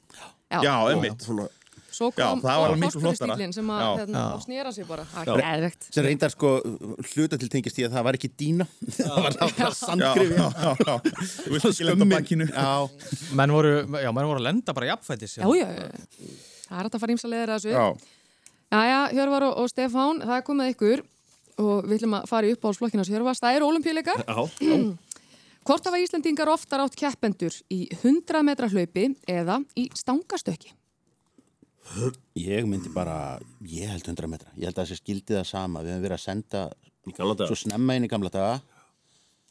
[0.55, 1.49] Já, emmitt Svona,
[1.95, 3.35] Svo Já, kom það var miklu flottara.
[3.37, 3.91] stílinn sem að Já.
[4.01, 5.05] hérna, snýra sig bara.
[5.13, 6.51] Það er sem reyndar sko
[7.13, 10.49] hluta til tengist í að það var ekki dýna það var það Já, sandgrifi já,
[10.65, 10.97] já, já
[11.45, 12.67] Þú vilt ekki lenda bakkinu já,
[13.39, 15.87] menn voru, já, menn voru að lenda bara jafnfætis Já, já, já.
[16.65, 17.77] Það er að fara ímsa leiðir að þessu.
[17.77, 18.15] Já,
[18.75, 21.05] Jæja, Hjörvar og, og Stefán, það er komið ykkur
[21.63, 23.39] og við ætlum að fara í uppáhaldsflokkina sem Hjörvar.
[23.41, 24.25] Það eru olimpíuleikar.
[24.27, 24.39] já,
[25.65, 30.75] Hvort hafa Íslandingar oftar átt keppendur í 100 metra hlaupi eða í stangastökki?
[32.41, 33.39] ég myndi bara
[33.69, 36.23] ég held 100 metra, ég held að þessi skildi það sama við hefum verið að
[36.25, 36.63] senda
[37.49, 38.55] svo snemma inn í gamla daga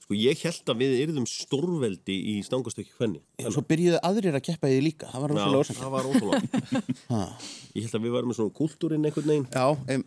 [0.04, 3.22] Sko ég held að við yrðum stórveldi í stangastökki hvenni.
[3.46, 5.94] og svo byrjuðu aðrir að keppa í því líka það var Já, rosalega ósænt það
[5.94, 7.22] var ótrúlega.
[7.78, 9.48] ég held að við varum með svona kultúrin einhvern veginn.
[9.54, 10.04] já, em,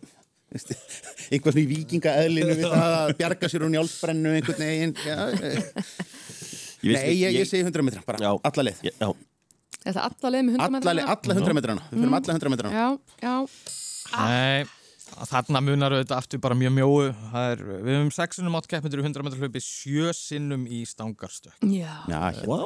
[1.51, 4.93] svona í vikingaeðlinu við það að bjarga sér úr njálsbrennu einhvern veginn.
[6.87, 8.85] Nei, ég, ég segi 100 metra, bara alla leið.
[8.85, 9.09] Já,
[9.87, 10.95] Þetta alla leið með 100 alla, metra?
[10.97, 12.81] leið, alla 100 metrana, við fyrir alla 100 metrana.
[12.81, 12.87] Já,
[13.23, 13.35] já.
[14.17, 14.65] Nei,
[15.31, 16.97] þarna munar auðvitað aftur bara mjög mjóu.
[17.31, 21.59] Það er, við höfum sexunum átt keppendur í 100 metrar hlaupi sjö sinnum í stangarstökk.
[21.71, 21.93] Já.
[22.11, 22.59] já, Vá,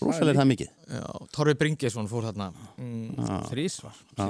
[0.00, 2.46] rosalega er það mikið Já, Torfi Bringesson fór þarna.
[2.82, 4.24] Mm, þrísvar já,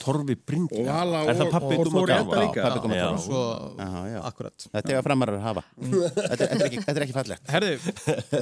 [0.00, 2.14] Torfi Brynd og Er það pabbi og Dúma Þóri?
[2.16, 2.64] Edda líka.
[2.64, 3.04] pabbi Dúma Já.
[3.12, 3.42] og svo,
[3.78, 4.18] Já, já.
[4.30, 4.66] akkurat.
[4.72, 5.62] Þetta er að framarar að hafa.
[5.78, 7.52] Þetta, þetta, er ekki, þetta er ekki fallegt.
[7.54, 7.94] Herðu,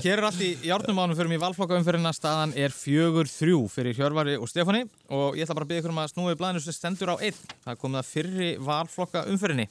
[0.06, 4.38] hér er allt í járnum ánum fyrir mig valflokkaumferðina, staðan er fjögur þrjú fyrir Hjörvari
[4.40, 4.86] og Stefáni.
[5.12, 7.42] Og ég ætla bara að byggja ykkur um að snúið blæðinu sem stendur á einn.
[7.66, 9.68] Það er komið að fyrri valflokkaumferðinni.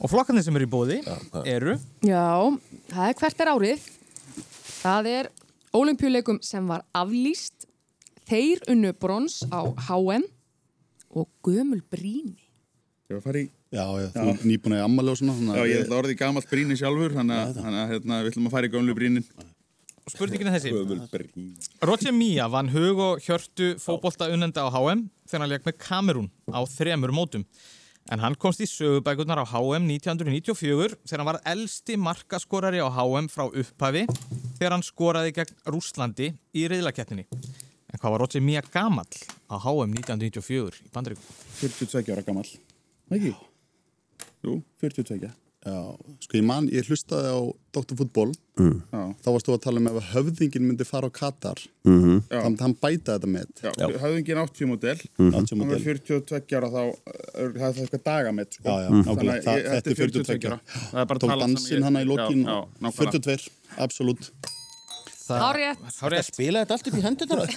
[0.00, 1.00] Og flokkarnir sem eru í bóði
[1.44, 2.28] eru Já,
[2.92, 3.88] það er hvert er árið.
[4.80, 5.28] Það er
[5.76, 7.66] olimpíuleikum sem var aflýst.
[8.30, 10.26] Þeir unnu brons á HM
[11.10, 12.38] og gömul bríni.
[13.10, 15.60] Ég var að fara í Já, já, þú er nýbúin að ammali og svona Já,
[15.62, 18.54] að ég ætla orðið í gamalt bríni sjálfur þannig að, að hérna, við ætlum að
[18.56, 19.26] fara í gömlu brínin
[20.10, 20.72] og spurningin er þessi.
[21.86, 26.26] Roger Mía vann hug og hjörtu fótbolta unnenda á HM þegar hann leik með Kamerún
[26.50, 27.44] á þremur mótum.
[28.10, 33.28] En hann komst í sögubækurnar á HM 1994 þegar hann var elsti markaskorari á HM
[33.30, 34.02] frá upphafi
[34.58, 37.28] þegar hann skoraði gegn Rúslandi í reyðlakeppninni.
[37.90, 39.14] En hvað var Roger Mía gamall
[39.46, 41.38] á HM 1994 í Bandaríkum?
[41.60, 42.50] 42 ára gamall
[43.14, 43.32] Ekki?
[44.42, 45.76] Jú, 42 Já,
[46.24, 47.40] sko ég man, ég hlustaði á
[47.76, 47.92] Dr.
[47.98, 49.02] Fútból, Já.
[49.20, 52.22] þá varst þú að tala um ef að höfðingin myndi fara á Katar, Mhm.
[52.30, 52.40] Já.
[52.40, 53.46] þannig að hann bæta þetta með.
[53.60, 55.34] Já, höfðingin 80 model Mhm.
[55.34, 58.64] 80 hann var 42 ára þá það er það eitthvað dagamett sko.
[58.64, 60.60] Já, já, Þetta er 42 ára.
[60.64, 62.96] það er bara Tók dansinn hana í lokin, já, já, nákvæmlega.
[62.96, 64.30] 42, absolutt.
[65.38, 66.20] Hárið.
[66.26, 67.42] Spila þetta allt upp í hendunar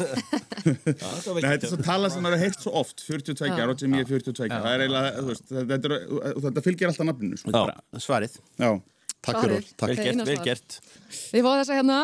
[0.64, 4.06] Nei, þetta er svo tala sem er heilt svo oft 42 ára og sem ég
[4.06, 6.02] er 42 það er eiginlega, þetta,
[6.48, 7.64] þetta fylgir alltaf nafninu sko.
[8.04, 8.38] Svarið.
[8.62, 8.70] Já,
[9.24, 9.64] Takk fyrir.
[9.80, 10.78] Vel Það er gert,
[11.32, 12.02] Við fáum þess að hérna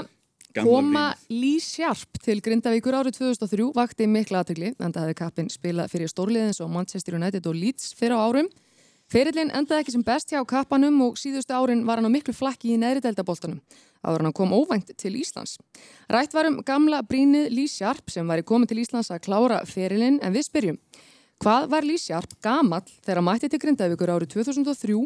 [0.59, 5.91] koma Lee Sharp til Grindavíkur árið 2003 vakti mikla aðtökli en það hefði kappin spilað
[5.91, 8.49] fyrir stórliðins og Manchester United og Leeds fyrir á árum.
[9.09, 12.75] Ferillin endaði ekki sem best hjá kappanum og síðustu árin var hann á miklu flakki
[12.75, 13.59] í neðri deltaboltanum.
[14.05, 15.57] Áður hann kom óvænt til Íslands.
[16.11, 19.59] Rætt var um gamla brínið Lee Sharp sem var í komið til Íslands að klára
[19.67, 20.77] ferillin en við spyrjum.
[21.39, 24.97] Hvað var Lee Sharp gamall þegar hann mætti til Grindavíkur árið 2003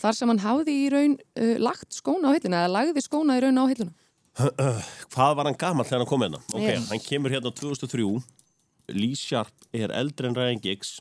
[0.00, 3.42] þar sem hann hafði í raun uh, lagt skóna á hilluna eða lagði skóna í
[3.44, 3.92] raun á hilluna?
[5.14, 6.40] Hvað var hann gamall þegar hann kom hérna?
[6.52, 6.80] Ok, Já.
[6.88, 8.06] hann kemur hérna 2003
[8.96, 10.98] Lee Sharp er eldri en Ryan Giggs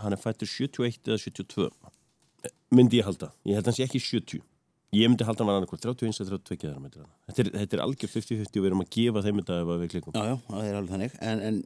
[0.00, 1.70] hann er fættur 71 eða 72
[2.76, 4.44] myndi ég halda ég held sé ekki 70
[4.94, 7.12] ég myndi halda hann var annað 31 eða 32 þegar hann myndi hana.
[7.28, 9.82] þetta er, þetta er algjör 50-50 og við erum að gefa þeim þetta ef að
[9.82, 11.16] við klikum Já, já, það er alveg þannig.
[11.26, 11.60] En, en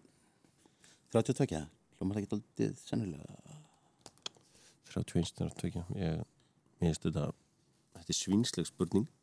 [1.15, 1.61] 32,
[1.99, 3.39] hljómar það ekki aldrei sennilega?
[4.91, 6.23] 31 eða 32 ég,
[6.83, 7.27] veist þetta
[8.01, 9.11] þetta er svínsleg spurning.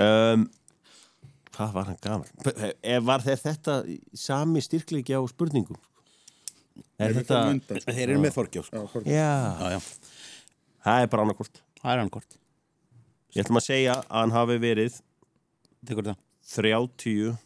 [0.00, 0.46] Um,
[1.52, 2.28] hvað var hann gamall?
[2.80, 3.74] Ef var þetta
[4.16, 5.76] sami styrkleiki á spurningum?
[6.96, 7.82] Er þetta sko.
[7.90, 9.02] Þeir eru með Þorgjós sko.
[9.04, 9.28] Já,
[9.74, 9.78] já,
[10.86, 12.38] það er bara annarkvort það er hann kort
[13.36, 15.00] Ég ætlum að segja að hann hafi verið
[15.88, 17.36] Tekur það 30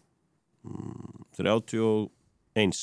[0.62, 2.83] mm, 31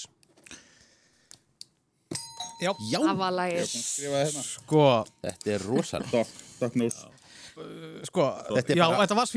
[2.59, 2.73] Já.
[2.91, 3.69] Það var lagið.
[3.71, 4.41] Skrifa hérna.
[4.43, 4.81] Sko,
[5.23, 7.07] Þetta er rosal Doc, Doc Nose
[8.07, 9.27] sko, Þetta er já, bara- þetta var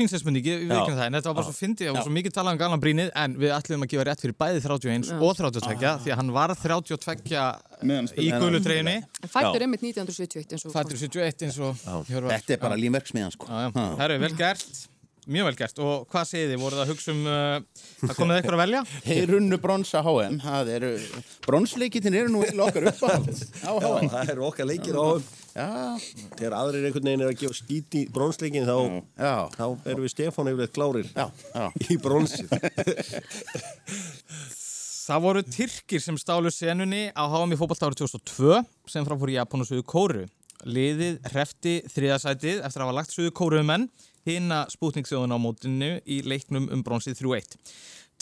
[1.07, 3.35] en þetta var bara svo fyndið, það var svo mikið talað um galan brínið, en
[3.35, 7.17] við ætlum að gefa rétt fyrir bæði 31 og 32, því að hann var 32
[7.33, 7.47] Meðan
[7.83, 11.71] í gulu treyjunni, En fættur einmitt 1971 eins og fættur 71 eins og.
[12.07, 13.45] Þetta er bara límverksmiðan sko.
[13.51, 13.71] Já, já.
[14.01, 14.73] Herru, vel gert,
[15.27, 17.31] mjög vel gert, og hvað segið þið, voruð það að hugsa um, uh,
[18.01, 18.81] það komið eitthvað að velja?
[19.07, 20.91] Þeir runnu bronsa HM Það eru,
[21.45, 25.01] bronsleikitin eru nú eiginlega okkar uppáhald á HM Það er okkar leikir á
[25.53, 25.69] Já,
[26.33, 28.77] Þegar aðrir einhvern veginn er að gefa skít í bronsleikin þá,
[29.21, 31.65] já, þá erum við Stefán yfirleitt klárir já, já.
[31.93, 32.49] í bronsið
[35.03, 39.35] Það voru Tyrkir sem stálu senunni á HM í fótbolta árið 2002 sem framfór í
[39.35, 40.21] Japan og Suðu Kóru.
[40.63, 43.89] Liðið hrefti þriðasætið eftir að hafa lagt Suðu Kóruumenn
[44.23, 47.59] hina spútningsjóðun á mótinu í leiknum um bronsið 3-1.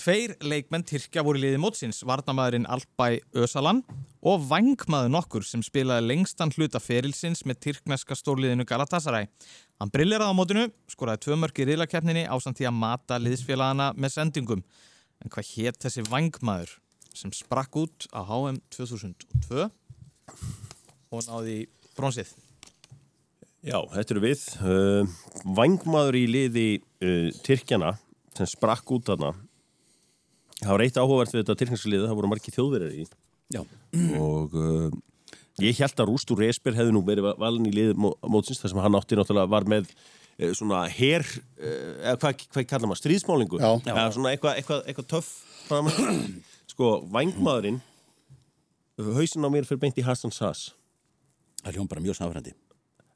[0.01, 3.83] Tveir leikmenn Tyrkja voru í liði mótsins, varnamæðurinn Alpæ Ösalan
[4.25, 9.29] og vangmaður nokkur sem spilaði lengstan hluta ferilsins með tyrkneska stórliðinu Galatasaray.
[9.77, 14.17] Hann brilleraði á mótinu, skoraði tvö mörk í riðlakeppninni ásamt því að mata liðsfélagana með
[14.17, 14.65] sendingum.
[15.21, 16.77] En hvað hétt þessi vangmaður
[17.15, 19.67] sem sprakk út á HM 2002
[21.11, 21.57] og náði
[21.97, 22.31] bronsið?
[23.61, 25.11] Já, þetta eru við uh,
[25.57, 27.91] Vangmaður í liði uh, Tyrkjana
[28.37, 29.33] sem sprakk út þarna
[30.61, 33.05] Það var eitt áhugavert við þetta tyrkneska liði, það voru margir þjóðverjar í
[33.51, 33.61] Já.
[34.17, 34.89] og uh,
[35.61, 38.81] ég held að Rústur Esper hefði nú verið valin í liði mó- mótsins þar sem
[38.85, 39.89] hann átti náttúrulega var með
[40.57, 43.71] svona her uh, eða hvað, hvað kallar maður, stríðsmálingu Já.
[43.91, 45.29] eða svona eitthvað eitthva, eitthva töff
[46.71, 47.81] sko, vangmaðurinn
[49.01, 50.71] hausinn á mér fyrir beint í Hassan Sass
[51.61, 52.53] Það hljómar bara mjög samfærandi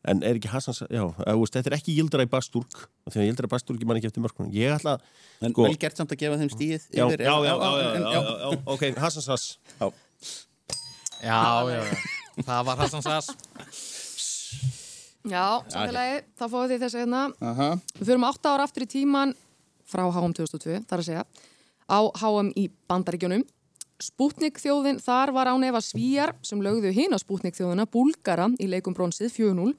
[0.06, 1.02] En er ekki Hassan, já,
[1.34, 4.52] veist, þetta er ekki Yildiray Basturk, af því að Yildiray Basturk man ekki eftir mörkunum.
[4.54, 5.00] Ég ætla,
[5.42, 7.88] En Sko- vel gert samt að gefa þeim stíð já, yfir já, já, já, já,
[7.96, 9.58] en- já, já, já, ok, Hassan Sass.
[9.80, 9.90] já.
[11.26, 11.42] Já,
[11.74, 11.98] já, já.
[12.46, 13.34] Það var Hassan Sass.
[15.26, 17.22] Já, samfélagi, þá fáið þið þess að hérna.
[17.52, 17.68] Aha.
[17.98, 19.36] Við fyrum átta ára aftur í tíman
[19.86, 21.24] frá HM 2002, þar að segja,
[21.90, 23.46] á HM í Bandaríkjunum.
[24.02, 28.94] Spútnik þjóðin, þar var án efa svíjar sem lögðu hina Spútnik þjóðina Búlgara í leikum
[28.98, 29.72] bronsið 4-0.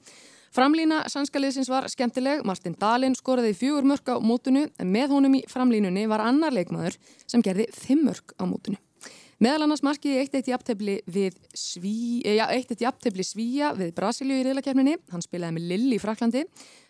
[0.57, 5.43] Framlína sannskaliðsins var skemmtileg, Martin Dahlin skoraði fjögur mörk á mótunu en með honum í
[5.51, 6.97] framlínunni var annar leikmaður
[7.29, 8.79] sem gerði fimm mörk á mótunu.
[9.43, 12.41] Meðal annars markiði eitt eitt jafntefli við Sví, eh,
[13.23, 14.97] Svíja við Brasilíu í riðlakefninni.
[15.11, 16.43] Hann spilaði með Lill í Fraklandi.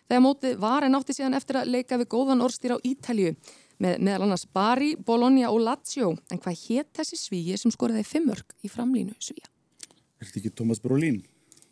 [0.08, 3.36] Þegar mótið var en átti síðan eftir að leika við góðan orðstýr á Ítalju
[3.78, 6.16] með meðal annars Bari, Bologna og Lazio.
[6.32, 9.46] En hvað hétt þessi Svíi sem skoraði fimmörk í framlínu Svíja?
[10.18, 11.22] Er þetta ekki Thomas Brolin?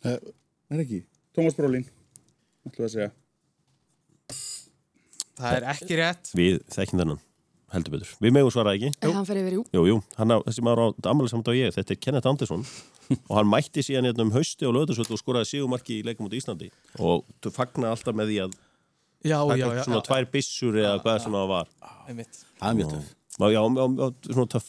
[0.05, 0.19] Eh,
[0.69, 1.05] Er ekki?
[1.33, 1.85] Thomas Brolin
[2.67, 3.11] ætlum við að segja
[5.37, 6.29] Það er ekki rétt.
[6.33, 7.19] Við þekkjum þennan,
[7.73, 8.11] heldur betur.
[8.23, 8.91] Við megum svara ekki.
[9.03, 9.63] En hann fer yfir, jú.
[9.75, 12.63] Jú, jú, hann á, þessi maður á ammali samt á ég, þetta er Kenneth Andersson.
[13.29, 16.33] og hann mætti síðan hérna um hausti og löðarsvöld og skoraði sígumarki í leikum út
[16.35, 16.67] í Íslandi
[16.99, 18.57] og þú fagna alltaf með því að
[19.27, 21.69] Já, taka já, svona já, tvær byssur eða hvað sem það var
[22.07, 22.41] einmitt.
[22.59, 23.07] Það er mjög töff.
[23.37, 24.67] Já, já, já, já, svona töff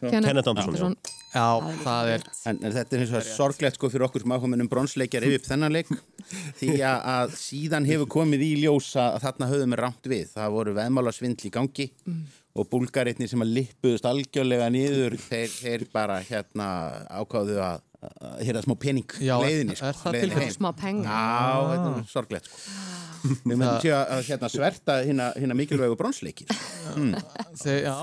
[0.00, 1.12] Kenneth Anderson, já.
[1.34, 1.46] Já,
[1.82, 4.68] það er En, en þetta er eins og sorglegt sko fyrir okkur sem áhuga um
[4.70, 5.90] bronsleikjar yfir upp þennan leik.
[6.60, 10.24] Því að, að síðan hefur komið í ljós að þarna höfðum við rámt við.
[10.36, 11.88] Það voru veðmálasvindl í gangi
[12.54, 16.68] og búlgaritni sem að lippuðust algjörlega niður þeir, þeir bara hérna
[17.10, 17.93] ákváðu að, að
[18.44, 20.42] hérna smá pening Já, leiðinni er það tilfellið?
[20.44, 20.52] heim.
[20.56, 21.14] Smá penga.
[21.14, 22.60] Já, þetta er sorglegt sko
[23.24, 26.44] Við mögum sé að hérna, sverta hérna, hérna mikilvægu bronsleiki
[27.62, 27.94] Þegar, já,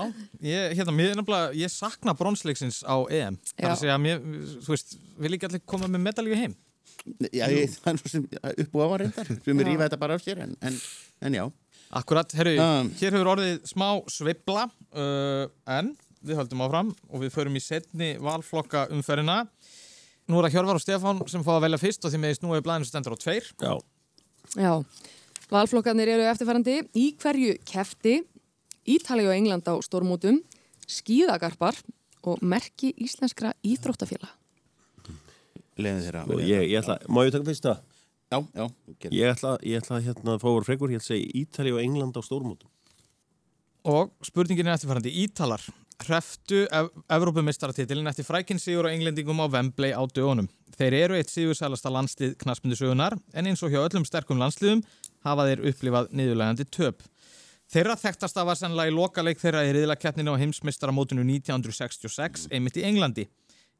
[0.48, 3.36] ég, hérna, mér, er nefnilega, ég sakna bronsleiksins á EM.
[3.52, 4.22] Það er að segja, mér,
[4.66, 6.56] þú veist, vil ekki allir koma með medalju heim?
[7.30, 10.18] Já, ég, það er svo sem upp og ávar reyndar sem er rífa þetta bara
[10.18, 10.76] af sér en, en,
[11.26, 11.44] en já
[11.92, 12.86] Akkurat, herru, Um.
[12.96, 14.62] hér hefur orðið smá sveifla,
[14.96, 15.90] uh, en
[16.24, 19.42] við höldum áfram og við förum í setni valflokka umferðina.
[20.30, 22.52] Nú er það Hjörvar og Stefán sem fá að velja fyrst og því meðist nú
[22.54, 23.48] er blæðinu stendur á tveir.
[23.58, 23.72] Já,
[24.58, 24.72] Já,
[25.52, 28.20] valflokkarnir eru eftirfærandi í hverju kefti
[28.92, 30.42] Ítalið og England á stórmótum
[30.90, 31.78] skíðagarpar
[32.26, 34.30] og merki íslenskra íþróttafélag
[35.80, 37.80] leiðin þeirra ég, ég ætla, má ég taka fyrst það?
[38.32, 38.66] Já, já.
[39.12, 41.80] Ég ætla, ég ætla hérna að fá voru frekur, ég ætla að segja Ítali og
[41.82, 42.70] England á stórmótum.
[43.92, 45.64] Og spurningin er eftirfærandi Ítalar
[46.06, 50.48] hreftu ev Evrópumistaratitilin eftir frækinn sigur á englendingum á Wembley á dögunum.
[50.76, 54.82] Þeir eru eitt sigursælasta landslið knaspmyndisögunar en eins og hjá öllum sterkum landsliðum
[55.26, 57.04] hafa þeir upplifað niðurlegandi töp.
[57.72, 63.28] Þeirra þekktasta var sannlega í lokaleik þeirra í riðlakeppninu á heimsmeistaramótinu 1966 einmitt í Englandi.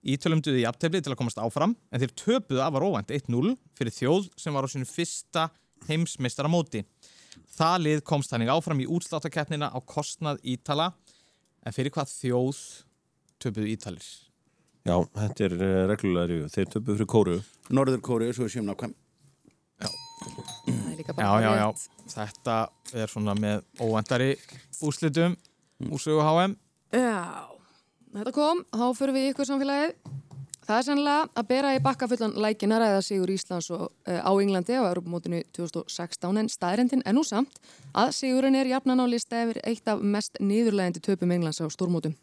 [0.02, 3.94] Ítölum duði í aftefli til að komast áfram en þeir töpuðu afar óvænt 1-0 fyrir
[3.94, 5.50] þjóð sem var á sinu fyrsta
[5.90, 6.86] heimsmeistaramóti.
[7.52, 10.90] Það lið komst þannig áfram í útsláttakeppnina á kostnað Ítala
[11.66, 12.60] en fyrir hvað þjóð
[13.42, 14.06] töpuðu Ítalir?
[14.82, 16.48] Já, þetta er uh, reglulega ríðu.
[16.50, 17.36] Þeir töpuð fyrir kóru.
[17.70, 18.52] Norður Kóru, svo er
[20.98, 21.66] líka Já, bara já, já.
[21.70, 21.86] rétt.
[22.12, 22.56] Þetta
[23.02, 24.32] er svona með óvendari
[24.82, 25.36] úslitum
[25.90, 26.56] úr sögu HM.
[26.94, 27.22] Já,
[28.18, 29.94] þetta kom, þá fyrir við ykkur samfélagið.
[30.62, 34.30] Það er sannlega að bera í bakka fullan lækina ræða sigur Íslands og, uh, á
[34.30, 37.58] Englandi á Europamótinu 2016 en staðrendin er nú samt
[37.90, 42.14] að sigurinn er jafnan á lista yfir eitt af mest niðurlegandi töpum Englands á stórmótum.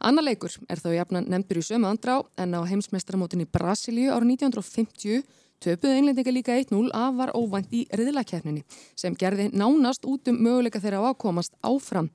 [0.00, 4.32] Annar leikur er þá jafnan nefndur í sömu andrá en á heimsmeistaramótinu í Brasilíu árið
[4.32, 5.20] 1950
[5.64, 8.64] töpuðu englendinga líka 1-0 af var óvænt í riðlakeppninni
[8.96, 12.08] sem gerði nánast út um möguleika þeirra á að komast áfram.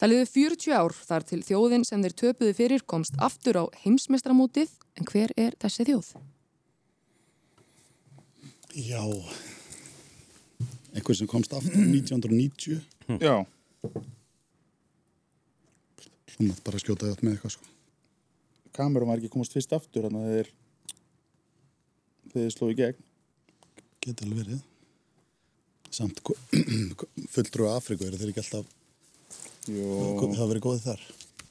[0.00, 4.70] Það liði 40 ár þar til þjóðin sem þeir töpuðu fyrir komst aftur á heimsmeistaramótið
[4.96, 6.08] en hver er þessi þjóð?
[8.80, 9.02] Já.
[10.94, 12.80] Eitthvað sem komst aftur 1990.
[13.20, 13.36] Já,
[16.30, 17.68] Svo mátt bara skjóta þetta með eitthvað sko.
[18.76, 20.50] kamerum var ekki komast fyrst aftur þannig að þeir
[22.32, 23.00] þeir sló í gegn.
[24.00, 24.60] Geti alveg verið.
[25.90, 26.20] Samt
[27.34, 28.68] fulltrú af Afríku eru þeir ekki alltaf,
[29.68, 31.02] Jó, það verið góðið þar.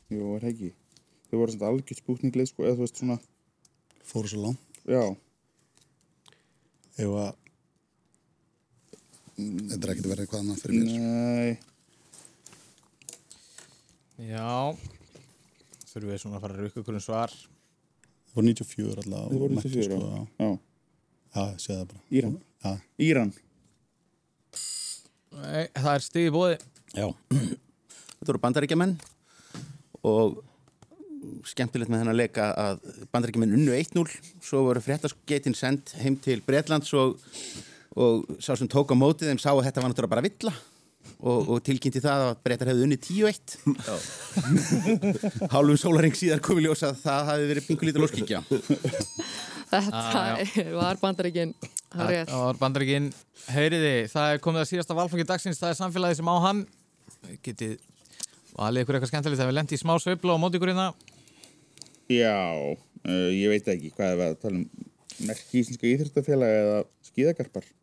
[0.10, 0.70] jó, er það ekki.
[1.30, 3.20] Þeir voru svona algjörð spúkninglið, sko, eða þú veist svona,
[4.10, 4.80] Fóru svo langt.
[4.90, 5.04] já,
[7.00, 7.36] Ef að,
[9.38, 10.88] þetta er ekkert verið eitthvað annað fyrir mér.
[11.00, 11.60] nei,
[14.20, 14.76] Já,
[15.94, 17.32] þurfum við svona að fara að rukka ykkur um svar.
[18.30, 19.30] Það voru 94 alltaf.
[19.30, 20.50] þeir voru mættu, 94, sko, já.
[20.50, 20.50] já.
[21.64, 22.02] segja það bara.
[22.20, 22.36] Íran.
[22.66, 22.74] Já.
[23.08, 23.32] Íran.
[25.40, 26.60] Nei, það er í bóði.
[26.98, 27.08] Já,
[28.30, 28.94] þetta voru bandaríkjamenn
[30.06, 30.40] og
[31.50, 32.80] skemmtilegt með þennan leika að
[33.12, 34.06] bandaríkjamenn unnu 1-0
[34.46, 37.18] svo voru fréttaskeitin sendt heim til Bretlands og,
[38.00, 40.54] og sá sem tók á mótið þeim sá að þetta var náttúrulega bara villa
[41.20, 43.58] og, og tilkynnti það að breytar hefðu unni 10-1
[45.54, 48.40] Hálfum sólaring síðar komið ljósa að það hafi verið pinkulítið lóskíkja
[49.70, 50.40] Þetta Ah,
[50.74, 51.52] var bandaríkin,
[51.94, 52.30] það rétt.
[52.32, 53.10] Það var bandaríkinn.
[53.54, 56.64] Heyriði, það er komið að síðasta valflokki dagsins, það er samfélagið sem á hann.
[57.46, 57.76] Getið
[58.60, 60.88] valið ykkur eitthvað skemmtilegt, það við lendi í smá sveifla og móti ykkur hérna.
[62.10, 64.66] Já, uh, ég veit ekki hvað er að tala um
[65.30, 66.78] merki íslenska íþjóttafélag eða
[67.10, 67.66] skíðagarpar.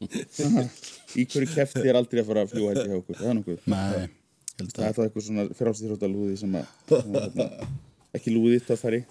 [0.00, 3.60] Í hverju kefti er aldrei að fara að fljúa helgi hjá okkur, það er nokkuð.
[3.66, 7.46] Það að, er þá eitthvað svona frálsýþrótta lúði sem að, hérna,
[8.16, 9.00] ekki lúði töffari.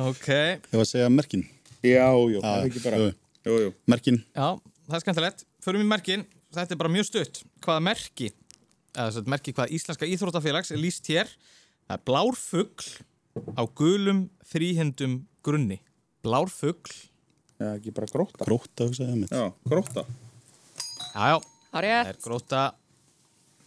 [0.00, 1.42] Ok, ég var að segja merkin.
[1.82, 3.08] Já, já, það er ekki bara, jú.
[3.44, 3.70] jú, jú.
[3.90, 4.46] Merkin, já,
[4.86, 5.42] það er skemmtilegt.
[5.66, 6.22] Förum í merkin,
[6.54, 7.42] þetta er bara mjög stutt.
[7.64, 8.30] Hvaða merki,
[9.30, 11.30] merki hvaða íslenska íþróttafélags er líst hér.
[11.86, 12.90] Það er blár fugl
[13.54, 15.80] á gulum þríhendum grunni.
[16.24, 16.90] Blár fugl,
[17.60, 18.44] Já, ekki bara gróta.
[18.44, 18.86] gróta.
[18.88, 20.04] Já, gróta.
[21.14, 21.40] já, já,
[21.70, 22.62] Það er er gróta.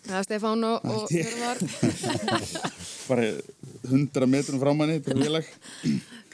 [0.03, 1.59] Það er Stefán og, og Hjörvar.
[3.07, 3.27] Bara
[3.87, 4.97] 100 metrum frá manni.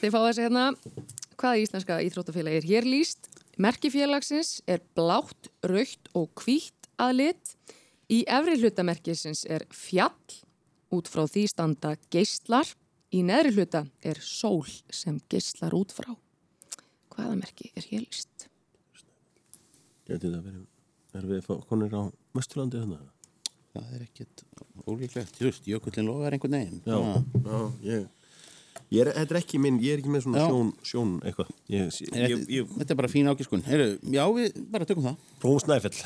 [0.00, 0.64] Þið fá þessi hérna,
[1.38, 3.28] hvaða íslenska íþróttafélag er hér líst?
[3.58, 7.56] Merki félagsins er blátt, raukt og hvítt að lit.
[8.10, 10.38] Í efri hlutamerkisins er fjall,
[10.94, 12.68] út frá því standa geislar.
[13.10, 16.12] Í neðri hluta er sól sem geislar út frá.
[17.10, 18.46] Hvaða merki er hér líst?
[20.06, 20.62] Gæti það verið,
[21.18, 22.02] erum við konir á
[22.38, 23.00] Vesturlandi þarna?
[23.70, 24.44] Það er ekkert
[24.86, 26.80] ólíklegt, just, jökullin logar einhvern veginn.
[26.86, 26.98] Já,
[27.46, 28.06] já, ég,
[28.90, 30.48] ég er, þetta er ekki minn, ég er ekki með svona Já.
[30.50, 31.50] sjón, sjón eitthvað.
[31.70, 33.64] Ég, ég, ég, ég, Þetta er bara fín ágiskun.
[33.66, 35.16] Heyru, já, við bara tökum það.
[35.42, 35.96] Frú Snæfell,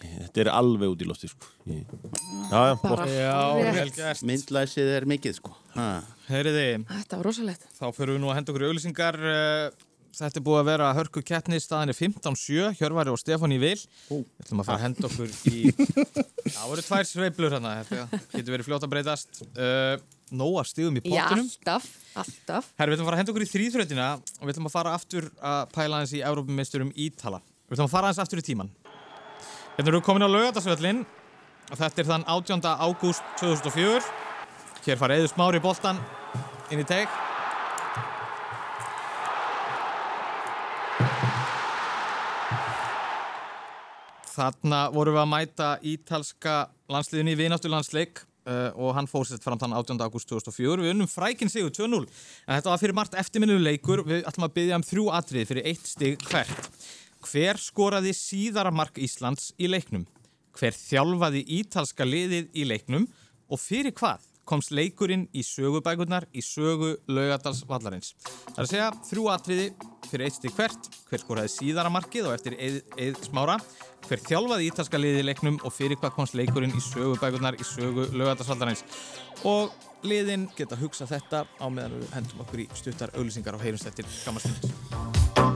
[0.00, 1.50] þetta er alveg út í lofti, sko.
[1.66, 3.04] Já, já.
[3.14, 3.36] Já,
[3.80, 4.24] vel gert.
[4.28, 5.54] Myndlæsið er mikið, sko.
[5.76, 5.90] Ha.
[6.30, 7.64] Heyriði, Þetta var rosalegt.
[7.78, 9.20] þá fyrir við nú að henda okkur í auðlýsingar.
[9.30, 9.86] eh,
[10.20, 13.78] Þetta er búið að vera hörku keppni, staðan er 15-7, Hjörvari og Stefán í vil.
[14.10, 15.60] Við ætlum að fara að henda okkur í...
[16.56, 19.40] Það voru tvær sveiblur hérna, þetta getur verið fljótt að breytast.
[19.54, 19.94] Uh,
[20.30, 21.46] Nóa stigum í Já, pottunum.
[21.48, 21.86] alltaf,
[22.22, 22.68] alltaf.
[22.78, 24.92] Herri, við ætlum að fara að henda okkur í þrýþrautina og við ætlum að fara
[24.94, 27.40] aftur að pæla aðeins í Európumeisturum Ítala.
[27.66, 28.70] Við ætlum að fara aðeins aftur í tíman.
[29.74, 31.02] Hérna erum við komin á laugardagsvöllin
[31.70, 32.62] og þetta er þann 18.
[32.86, 34.06] ágúst 2004.
[34.86, 35.98] Hér fara Eður Smári boltan
[36.70, 37.10] inn í teg.
[44.30, 46.56] Þarna vorum við að mæta ítalska
[46.92, 50.00] landsliðinu í vináttu landsleik uh, og hann fór sér fram þann 18.
[50.04, 50.84] ágúst 2004.
[50.84, 54.04] Við unnum frækinn sigur 2-0 en þetta var fyrir margt eftirminnulu leikur.
[54.06, 56.80] Við ætlum að byggja um þrjú atrið fyrir eitt stig hvert.
[57.26, 60.06] Hver skoraði síðara mark Íslands í leiknum?
[60.56, 63.06] Hver þjálfaði ítalska liðið í leiknum
[63.50, 68.14] og fyrir hvað komst leikurinn í sögubækurnar í sögu laugadals vallarins?
[68.24, 69.66] Það er að segja þrjú atriði
[70.10, 73.58] fyrir eitt stig hvert, hver skoraði síðara markið og eftir eið, smára,
[74.08, 78.08] hver þjálfaði ítalska liðið í leiknum og fyrir hvað komst leikurinn í sögubækurnar í sögu
[78.14, 78.84] laugadals vallarins.
[79.46, 79.70] Og
[80.06, 84.08] liðin geta hugsað þetta á meðan við hendum okkur í stuttar auglýsingar og heyrumst eftir
[84.24, 85.49] gammal stund.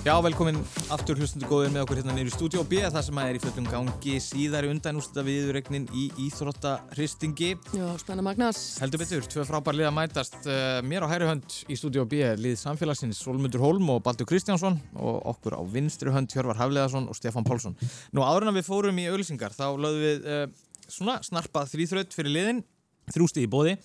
[0.00, 0.56] Já, velkomin
[0.88, 3.66] aftur hlustundu góðir með okkur hérna nýri stúdíu B það sem að er í fullum
[3.68, 8.78] gangi síðari undanústa viðurregnin í Íþróttahristingi Já, spenna Magnás.
[8.80, 12.22] Heldur betur, tvö frábær lið að mætast uh, mér á hægri hönd í stúdíu B
[12.40, 17.20] lið samfélagsins Solmundur Holm og Baldur Kristjánsson og okkur á vinstri hönd Hjörvar Hafleðarsson og
[17.20, 17.76] Stefán Pálsson.
[18.16, 20.46] Nú áður en að við fórum í auðlýsingar þá lögðum við uh,
[20.88, 22.64] svona snarpað þrýþraut fyrir liðin
[23.12, 23.76] þrústi í bóði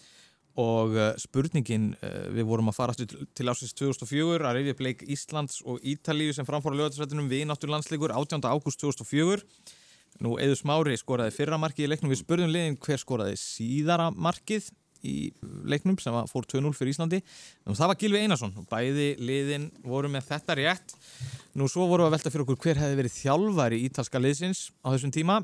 [0.62, 4.84] og uh, spurningin, uh, við vorum að fara til, til ásins 2004 að reyfja upp
[4.86, 8.48] leik Íslands og Ítalíu sem framfóra lögatarsrættinum við náttúrlandsleikur 18.
[8.48, 9.44] ágúst 2004
[10.24, 12.12] Nú, Eður Smári skoraði fyrra markið í leiknum.
[12.14, 14.70] Við spurðum liðin hver skoraði síðara markið
[15.06, 15.16] í
[15.68, 17.20] leiknum sem fór 2-0 fyrir Íslandi.
[17.68, 18.56] Nú, það var Gilvi Einarsson.
[18.62, 20.96] Og bæði liðin voru með þetta rétt.
[21.60, 25.14] Nú, svo voru að velta fyrir okkur hver hefði verið þjálfari ítalska liðsins á þessum
[25.16, 25.42] tíma.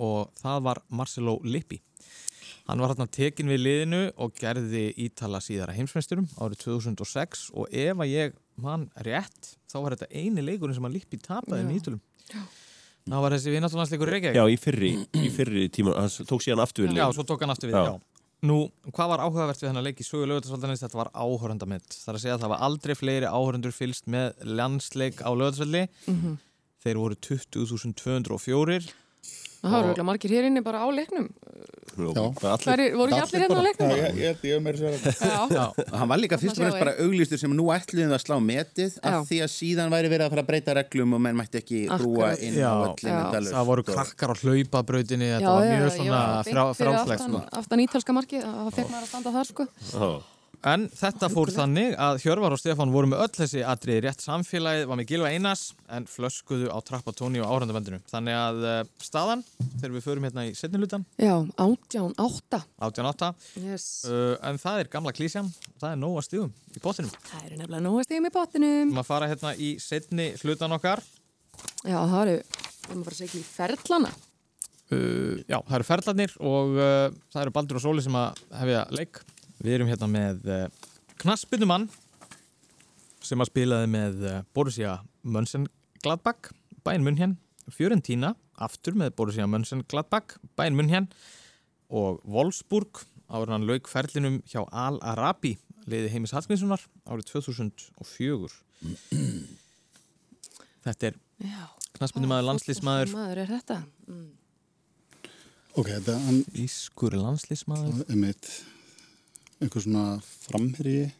[0.00, 1.82] Og það var Marcelo Lippi
[2.64, 8.00] Hann var hérna tekin við liðinu og gerði Ítala síðara heimsmeisturum árið 2006 og ef
[8.00, 12.00] að ég mann rétt þá var þetta eini leikurinn sem að Lippi tapaði með Ítölum.
[13.04, 14.38] Það var þessi vinnáttulandsleikur í Reykjavík.
[14.40, 14.90] Já, í fyrri,
[15.20, 17.16] í fyrri tíma, hann tók síðan aftur við Já, liðin.
[17.18, 17.92] svo tók hann aftur við, Já.
[17.92, 18.24] já.
[18.44, 18.56] Nú,
[18.92, 20.80] hvað var áhugavert við þennan leik í sögu lögutarsvaldanins?
[20.84, 21.94] Þetta var áhörandamitt.
[22.00, 25.84] Það er að segja að það var aldrei fleiri áhörandur fylst með landsleik á lögutarsvaldi.
[26.84, 28.80] Þeir voru 20.204.
[29.64, 31.28] Það voru örugglega margir hér inni bara á leiknum.
[31.94, 33.92] Það voru ekki allir hérna á leiknum?
[33.94, 35.54] Já, ég, ég, ég er segja það.
[35.54, 38.98] Já, Hann var líka fyrst og fremst bara auglýstur sem nú ætluðum að slá metið
[38.98, 39.12] Já.
[39.12, 41.80] af því að síðan væri verið að fara að breyta reglum og menn mætti ekki
[41.86, 42.04] Akkurat.
[42.04, 43.96] rúa inn á endalaust, Það voru sko.
[43.96, 47.20] krakkar á hlaupabrautinni, þetta já, var mjög já, svona beint frá, fyrir frálslegt.
[47.24, 47.58] aftan, Sko.
[47.62, 50.33] aftan ítalska markið, það fekk maður að standa þar sko.
[50.64, 54.86] En þetta fór þannig að Hjörvar og Stefán voru með öll þessi atriði rétt samfélagið,
[54.88, 57.98] var með Gilva Einars en flöskuðu á trappatóni og áhrandavendinu.
[58.08, 59.42] Þannig að uh, staðan,
[59.74, 62.62] þegar við förum hérna í setnilutan, Já, átján, átta.
[62.80, 63.28] 18.8,
[63.60, 63.84] Yes.
[64.08, 65.50] uh, en það er gamla klísjan,
[65.82, 67.12] það er nóga stíðum í bóttinum.
[67.28, 68.96] Það eru nefnilega nóga stegum í pottinum.
[68.96, 71.04] Við fara hérna í setni hlutan okkar.
[71.84, 74.14] Já, það eru, við erum að fara að segja í ferlana.
[74.88, 79.20] Uh, já, það eru ferlarnir og það eru Baldur og Sóli sem að hefja leik.
[79.64, 80.64] Við erum hérna með uh,
[81.22, 81.86] knaspinnumann
[83.24, 86.50] sem að spilaði með uh, Borussia Mönchengladbach,
[86.84, 87.38] Bayern München,
[87.72, 91.08] Fiorentina, aftur með Borussia Mönchengladbach, Bayern München
[91.88, 95.54] og Wolfsburg áður hann lauk ferlinum hjá Al-Arabi,
[95.88, 98.52] liði Heimis Hallgrímssonar árið 2004.
[100.84, 101.64] Þetta er Já.
[101.96, 103.80] knaspinnumaður, landslísmaður, Maður er þetta.
[104.12, 104.30] Mm.
[105.74, 106.20] Ok, þetta,
[106.60, 108.04] ískur landslísmaður.
[108.04, 108.52] er mitt
[109.60, 111.12] einhver svona framherji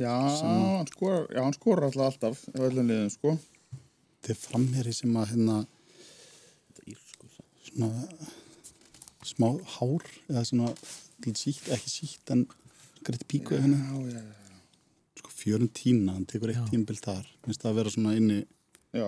[0.00, 3.36] Já, hann skorar, já, hann skorar alltaf liðum, sko.
[4.22, 5.58] þetta er framherji sem að hérna
[7.72, 7.90] svona
[9.26, 10.72] smá hár eða svona
[11.38, 12.46] sítt, ekki sítt en
[13.06, 13.78] greitt píku hérna.
[13.78, 14.24] Já, já,
[15.20, 17.28] sko Fiorentina, hann tekur eitt tímbil þar.
[17.46, 18.40] Minnst það að vera svona inni
[18.92, 19.06] Já.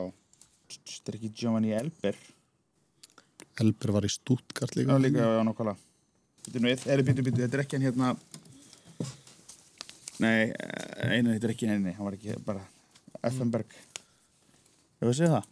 [0.75, 2.17] Þetta er ekki Giovanni Elber.
[3.61, 5.27] Elber var í Stuttgart Já, líka, líka,
[6.87, 8.15] er er þetta er ekki hann hérna...
[10.23, 10.53] Nei,
[11.09, 12.63] einu, er ekki henni, hann var ekki bara
[13.27, 13.75] Effenberg.
[15.03, 15.51] Ég veist það?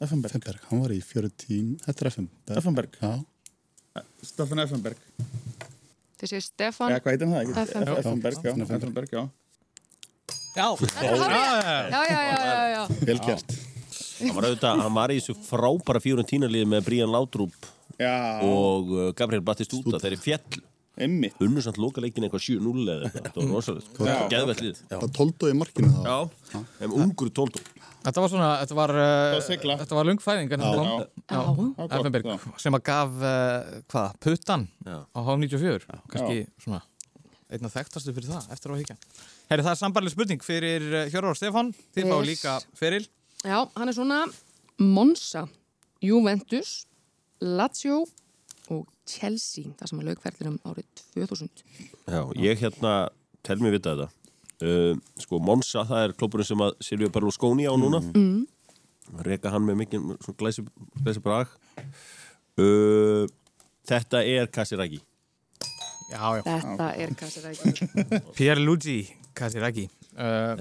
[0.00, 0.34] Effenberg.
[0.36, 2.96] Femberg, hann var í Fiorentina þetta er Femberg Effenberg.
[3.00, 5.04] já, Staffan Effenberg.
[6.20, 6.92] Þið séu Stefan.
[6.92, 7.44] Eða hvað heitir hann það?
[7.44, 7.60] ekki?
[7.60, 8.00] Effenberg.
[8.04, 8.50] Effenberg, já.
[8.50, 8.80] Effenberg.
[8.80, 9.28] Effenberg, já.
[10.56, 11.90] Já, er.
[11.90, 12.86] Já, já, já, já, já.
[13.06, 13.52] vel gert
[14.20, 17.68] Hann var, auðvitað, hann var í þessu frábæra Fiorentina-liði með Brian Laudrup
[18.00, 20.58] Já, og uh, Gabriel Battistuta þeir eru fjall
[21.04, 21.36] einmitt.
[21.42, 24.16] unnu samt loka leikin eitthvað 7-0 eða eitthvað þetta var rosalegt, Já.
[24.32, 26.10] geðvett lið það tóldu í markinu þá
[26.50, 27.62] Já, en ungur tóldó
[28.04, 29.76] þetta var svona, þetta var, var sigla.
[29.80, 30.84] þetta var lungfæðing en þetta Já.
[30.84, 31.00] kom.
[31.00, 31.86] Já.
[31.90, 32.36] Það var já.
[32.64, 34.96] sem að gaf, uh, hvað, puttan Já.
[35.04, 35.98] á H94.
[36.12, 36.80] Kannski svona,
[37.50, 38.98] einna þekktastu fyrir það, eftir á að higgja.
[39.50, 41.72] Herri, það er sambarleg spurning fyrir Hjörvar og Stefán.
[41.96, 43.02] Þið fá líka feril.
[43.44, 44.22] Já, hann er svona
[44.80, 45.46] Monza,
[46.04, 46.84] Juventus,
[47.40, 48.04] Lazio
[49.08, 51.64] Chelsea, það sem er laugferðinum árið 2000.
[52.10, 52.94] Já, ég hérna
[53.46, 54.08] tel mér vita þetta
[54.66, 58.40] uh, sko Monza, það er klubburinn sem að Silvio Berlusconi á núna mm.
[59.26, 60.66] reka hann með mikið svona glæsi,
[61.00, 61.54] glæsi brag
[62.60, 63.24] uh,
[63.88, 65.00] þetta er Kasiragi
[66.10, 66.42] Já, já.
[66.42, 68.30] Þetta er Kassirækjum.
[68.34, 68.98] Pierluigi
[69.36, 69.86] Casiraghi.
[70.10, 70.58] Uh,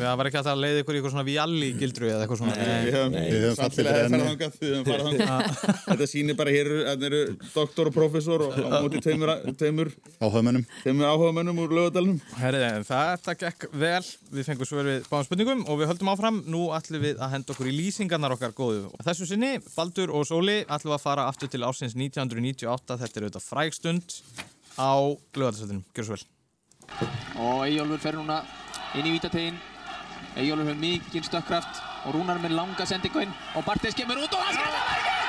[0.00, 2.54] það var ekki að það leiði ykkur í eitthvað svona Vialli gildru eða eitthvað svona.
[2.58, 5.78] Við höfum, Við höfum fallið þangað, við höfum farið þangað.
[5.84, 7.20] Þetta sýnir bara hér, þetta eru
[7.54, 9.92] doktor og professor og á móti tveimur,
[11.06, 12.18] áhugamönnum úr lögadalunum.
[12.34, 14.02] Þetta gekk vel,
[14.34, 16.42] við fengum svör við báðum spurningum og við höldum áfram.
[16.50, 18.90] Nú ætlum við að henda okkur í lýsingarnar okkar góðu.
[19.06, 22.98] Þessu sinni, Baldur og Sóli, ætlum við að fara aftur til ásins 1998.
[23.04, 24.18] Þetta er auðvitað frægstund
[24.76, 24.92] á
[25.38, 25.84] lögadagsvöldinum.
[25.94, 26.26] Gjör svo vel.
[27.40, 28.42] og Eyjólfur fer núna
[28.94, 29.56] inn í vítategin
[30.34, 34.42] Eyjólfur hefur mikinn stökkkraft og Rúnar með langa sendingu inn og Bartes kemur út og
[34.42, 35.22] hann skalla markið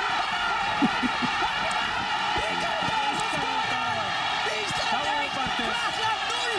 [4.55, 5.29] Ísland 1,
[5.69, 6.57] Frakland 0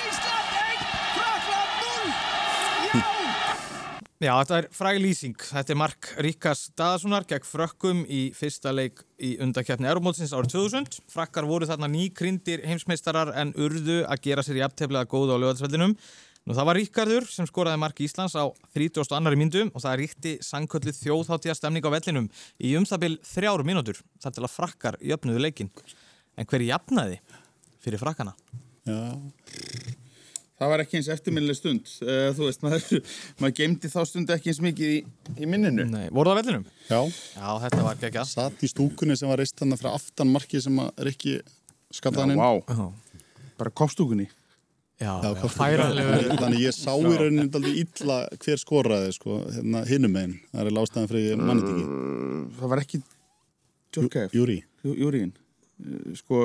[0.00, 2.12] Ísland 1, Frakland 0
[2.94, 3.34] Já!
[4.24, 5.34] Já, þetta er fræg lýsing.
[5.36, 11.02] Þetta er Mark Ríkas Daðasonar gegn frökkum í fyrsta leik í undakefni Euromótsins árið 2000.
[11.12, 15.98] Frakkar voru þarna nýkrindir heimsmeistarar en urðu að gera sér jafntefnilega góða á lögadagsveldinum.
[16.44, 18.44] Nú það var Ríkardur sem skoraði mark Íslands á
[18.76, 19.36] 32.
[19.40, 22.26] myndu og það ríkti sangkölluð þjóðháttíða stemning á vellinum
[22.60, 25.70] í um það bil þrjár mínútur þar til að frakkar jöfnuðu leikin.
[26.36, 27.16] En hver jafnaði
[27.80, 28.36] fyrir frakkana?
[28.84, 29.16] Já,
[30.54, 31.88] Það var ekki eins eftirminnileg stund.
[32.04, 33.00] Uh, þú veist, maður,
[33.42, 35.00] maður geymdi þá stund ekki eins mikið í,
[35.42, 35.86] í minninu.
[35.90, 36.66] Nei, voru það á vellinum?
[36.86, 37.00] já,
[37.34, 38.28] Já, þetta var geggjað.
[38.30, 41.34] satt í stúkunni sem var reist þannig frá aftan markið sem að Rikki
[41.98, 44.28] skallaði hann inn Vá, Já, bara kopstúkunni.
[46.42, 50.36] Þannig ég sá í rauninni daldið illa hver skoraði sko, hérna hinum einn.
[50.52, 51.86] Það er lástaðan fyrir ég mannit ekki.
[52.60, 53.00] Það var ekki
[53.94, 55.32] Djorkaev, Júri, Júriðin.
[55.82, 56.44] Uh, sko,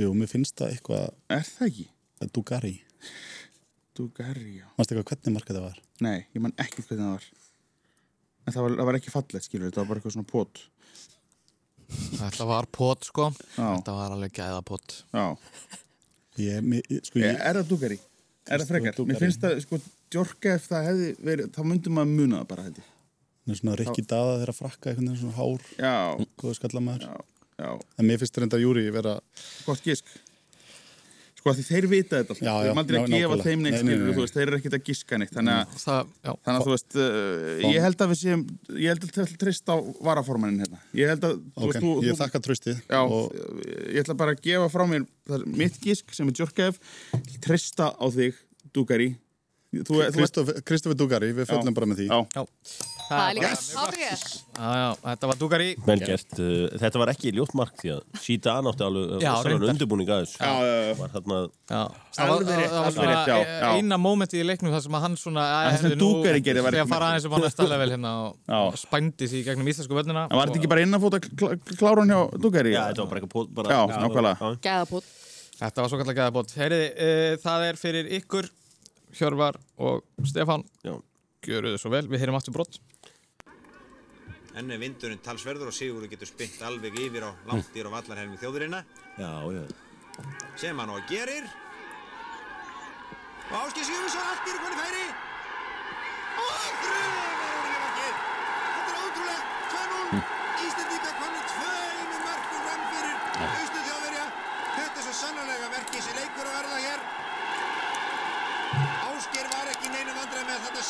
[0.00, 1.86] jú, mér finnst það eitthvað er það ekki?
[2.34, 2.74] Dugari.
[3.96, 4.68] Dugari, já.
[4.76, 5.80] Manstu eitthvað hvernig markið það var?
[6.04, 7.26] Nei, ég man ekki hvernig það var.
[8.44, 10.62] En það var, það var ekki fallegt, skilur, þetta var bara eitthvað svona pot.
[11.94, 13.30] Þetta var pott sko.
[13.54, 13.66] Já.
[13.66, 14.96] Þetta var alveg gæða pott.
[15.14, 15.26] Já.
[16.42, 17.98] Ég, mér, sko, ég, er það Dugari?
[18.44, 18.96] Er það frekar?
[18.96, 19.12] Dugari.
[19.12, 19.78] Mér finnst það, sko,
[20.14, 22.90] Djorkaev, það hefði verið, þá myndum maður muna það bara, ég.
[23.44, 27.06] það er svona Rikki Daða þeirra frakka einhvern veginn svona hár, góðu skallamæður.
[27.06, 27.14] já,
[27.62, 27.70] já.
[27.98, 29.14] En mér finnst reyndar Júri vera,
[29.68, 30.10] Gott gisk.
[31.44, 32.34] Sko, af því þeir vita þetta.
[32.40, 33.44] Já, Þeir eru aldrei að ná- gefa nákvæmlega.
[33.44, 34.14] þeim neitt, Nei, nei, skilur, nei.
[34.16, 35.32] þú veist, þeir eru ekkert að giska neitt.
[35.34, 38.44] Þannig að, þannig að þú veist, uh, ég held að við séum,
[38.80, 39.76] ég held að til trist á
[40.08, 40.78] varaformannin hérna.
[40.96, 42.80] Ég held að, þú ok, veist, þú, ég þú þakka tröstið.
[42.88, 43.36] Já, og
[43.92, 45.04] ég ætla bara að gefa frá mér
[45.36, 46.80] er mitt gisk sem er Djorkaev
[47.44, 48.32] trista á þig,
[48.72, 49.23] Dugari þú, þú,
[50.64, 52.06] Kristoffer Dugari, við föllum bara með því.
[52.10, 52.44] Já, Já.
[53.04, 53.48] Það er líka
[54.80, 55.66] já, þetta var Dugari.
[55.84, 59.72] Vel gert, uh, þetta var ekki ljótt mark því að síta anátti alveg reyndar.
[59.74, 60.22] undirbúning að
[61.68, 61.82] Já.
[62.14, 63.36] Það var, já.
[63.74, 66.76] eina mómenti í leiknum þar sem að hann svona Það að, sem Dugari gerði var
[66.78, 68.14] Þegar fara aðeins upp á næsta level hérna
[68.62, 70.24] og spændi sig í gegnum íslensku völdina.
[70.30, 72.72] Var þetta ekki bara innanfóta kl kláran hjá Dugari?
[72.72, 74.36] Já, þetta var bara eitthvað pot- bara, Já, nákvæmlega.
[74.40, 74.56] já.
[74.68, 75.12] Gæðapott.
[75.54, 76.54] Þetta var svo kallar gæðabót.
[76.58, 78.48] Heyriði, uh, það er fyrir ykkur,
[79.14, 80.66] Hjörvar og Stefán.
[80.84, 80.96] Já.
[81.44, 82.80] Gjöruðu svo vel, við heyrim aftur brott.
[84.54, 88.38] Enn er vindurinn talsverður og Sigurður getur spynt alveg yfir á langt yfir á vallarhelmi
[88.40, 88.86] þjóðurinnar.
[89.18, 89.64] Já, já.
[90.56, 91.46] sem hann og gerir
[93.50, 95.06] og Áskei Sigurðsson allt í rúkvæli færi
[96.44, 98.14] og þrjumar úr í markið
[98.74, 100.22] þetta er ótrúlegt 2-0
[100.68, 103.16] Íslendinga komið tvö einu mörgum fram fyrir
[103.48, 104.24] austu þjóðverja
[104.78, 107.04] þetta er svo sannarlega verkið sem leikur að verða hér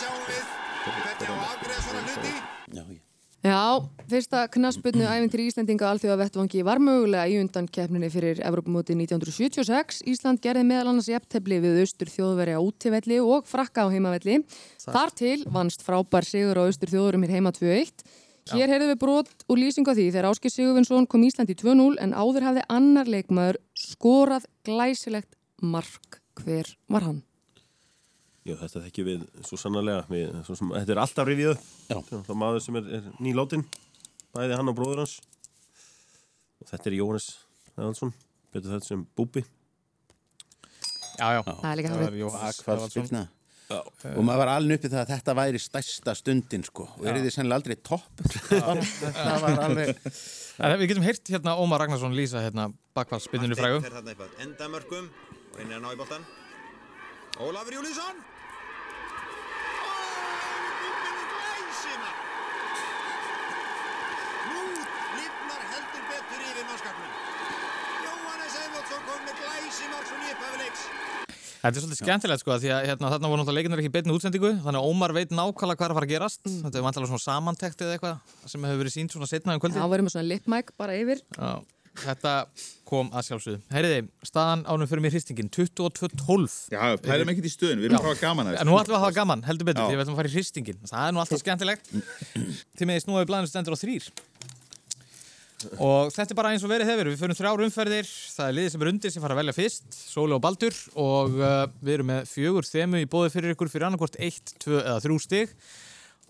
[0.05, 0.45] sjáum við
[0.85, 2.33] hvernig á að afgreða svona hluti
[2.75, 3.01] Já, já.
[3.45, 3.61] Já,
[4.09, 9.99] fyrsta knasputnu æfintýri Íslendinga alþjóða vettvangi var mögulega í undan keppninni fyrir Evrópumóti 1976.
[10.09, 14.39] Ísland gerði meðal annars jafntefli við austur þjóðveri á útivelli og frakka á heimavelli.
[14.81, 18.07] Þar til vannst frábær sigur á austur þjóðurum hér heima 2-1.
[18.55, 22.01] Hér heyrðum við brot og lýsing á því þegar Áskir Sigurvinsson kom Ísland í 2-0
[22.01, 26.23] en áður hafði annar leikmaður skorað glæsilegt mark.
[26.41, 27.23] Hver var hann?
[28.45, 30.05] Já, þetta þekki við svo sannarlega.
[30.13, 31.53] Við, svo sem, Þetta er alltaf rifið
[31.89, 31.97] Já.
[32.11, 33.65] Það er maður sem er, er nýláttinn
[34.35, 35.15] Bæði hann og bróður hans.
[36.61, 37.29] Og þetta er Jóhannes
[37.75, 38.13] Eðalsson
[38.53, 39.45] Betur þetta sem Búbi
[41.15, 41.41] Já, já.
[41.47, 42.53] Það er líka.
[42.67, 43.25] Hvað spilna?
[43.71, 46.85] Og maður var alveg uppið það að þetta væri stærsta stundin sko.
[46.99, 48.25] Og er þið sennilega aldrei topp?
[48.51, 50.11] Það var alveg
[50.59, 52.69] En Við getum heyrt hérna Ómar Ragnarsson lýsa hérna
[52.99, 53.81] bakvarspinninu frægu.
[53.87, 56.27] Fer þarna eitthvað endamörkum og inn er að ná í boltan
[57.41, 58.21] Ólafur Júlísson
[64.51, 64.63] Nú
[65.19, 67.11] lifnar heldur betur yfir mannskapnum
[68.05, 70.87] Jóhannes Eðvaldsson kom með glæsimark svo nýjupphæfi leiks
[71.65, 74.51] Þetta er svolítið skemmtilegt sko því að hérna, þarna voru náttúrulega leikinnar ekki beinni útsendingu
[74.67, 76.43] þannig að Ómar veit nákvæmlega hvað er að fara að gerast.
[76.45, 79.81] Þetta er vantilega svona samantekt eða eitthvað sem hefur verið sínt svona setna um kvöldi.
[79.81, 81.23] Það verður með svona lipmæk bara yfir.
[81.39, 81.65] Já,
[82.03, 82.33] þetta
[82.89, 83.61] kom að sjálfsögðu.
[83.75, 86.57] Heyriði, staðan ánum fyrir mér hristingin 22-12.
[86.75, 88.99] Já, pælum ekkert í stöðun, við erum að hafa gaman að En nú ætlum við
[88.99, 90.83] að hafa gaman, heldur betur, því við ætlum að fara í hristingin.
[90.91, 91.91] Það er nú alltaf skemmtilegt.
[92.75, 94.11] Til með því snúið blæðinu stendur á þrýr.
[95.81, 97.09] Og þetta er bara eins og verið hefur.
[97.09, 99.87] Við förum þrjár umferðir, það er liðið sem er undir sem fara að velja fyrst,
[99.97, 103.89] Sóli og Baldur og uh, við erum með fjögur þemu í bóði fyrir ykkur fyrir
[103.89, 105.55] annarkort 1, 2 eða 3 stig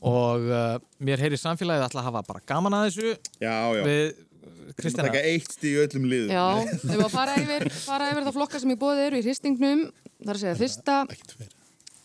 [0.05, 3.83] og uh, mér heyri samfélagið að hafa bara gaman að þessu Já, já.
[3.87, 5.09] við Við erum að Kristjana.
[5.09, 6.33] taka eitt stíð í öllum liðum.
[6.35, 6.47] Já,
[6.85, 9.85] við erum að fara yfir, fara yfir það flokka sem í bóði eru í hristingnum.
[10.21, 10.97] Það er að segja fyrsta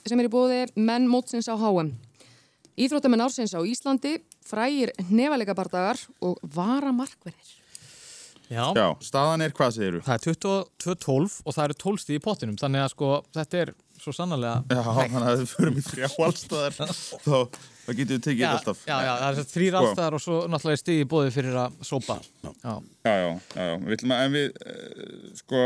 [0.09, 1.93] sem er í bóði menn mótsins á HM.
[2.79, 4.15] Íþróttamenn ársins á Íslandi,
[4.47, 7.55] frægir nefalega bardagar og varamarkverðir.
[8.49, 8.63] Já.
[8.73, 10.05] Já, staðan er hvað segir þú?
[10.07, 10.23] Það er
[10.89, 13.71] 22-12 og það eru 12 stíð í pottinum þannig að sko þetta er
[14.01, 16.79] svo sannarlega Já, þannig að við förum í þrjá allstaðar
[17.27, 17.37] þá,
[17.89, 18.81] þá getum við tekið alltaf.
[18.85, 19.81] já, já, það er þrýr Sko.
[19.83, 22.73] allstaðar og svo náttúrulega stíð í bóði fyrir að sópa Já, Já,
[23.03, 23.77] já, já, já.
[23.85, 25.61] Við ætlum að, en við, uh, sko,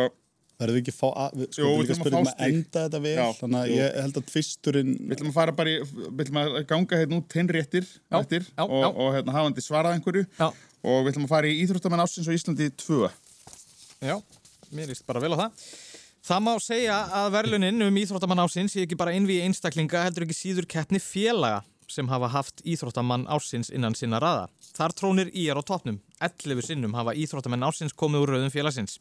[0.63, 2.82] Verðum við ekki að fá að, við, sko, við ætlum að spurning fá að enda
[2.84, 5.80] þetta vel Já, þannig að ég held að tvisturinn við ætlum að fara bara í,
[5.89, 8.88] við ætlum að ganga hérna út hinn réttir Já, eftir já, og, já.
[8.93, 12.38] og hérna hafandi svarað einhverju já, og við ætlum að fara í Íþróttamenn ásins og
[12.38, 13.09] Íslandi 2.
[14.07, 14.15] já
[14.74, 15.65] mér líst bara vel á það
[16.24, 20.38] Það má segja að verðlunin um íþróttamann ásins sé ekki bara innví einstaklinga heldur ekki
[20.38, 21.57] síður keppni félaga
[21.94, 24.50] sem hafa haft íþróttamann ásins innan sinna raða.
[24.74, 26.00] Þar trónir íjar á toppnum.
[26.24, 28.98] 11 sinnum hafa íþróttamenn ásins komið úr rauðum félagsins.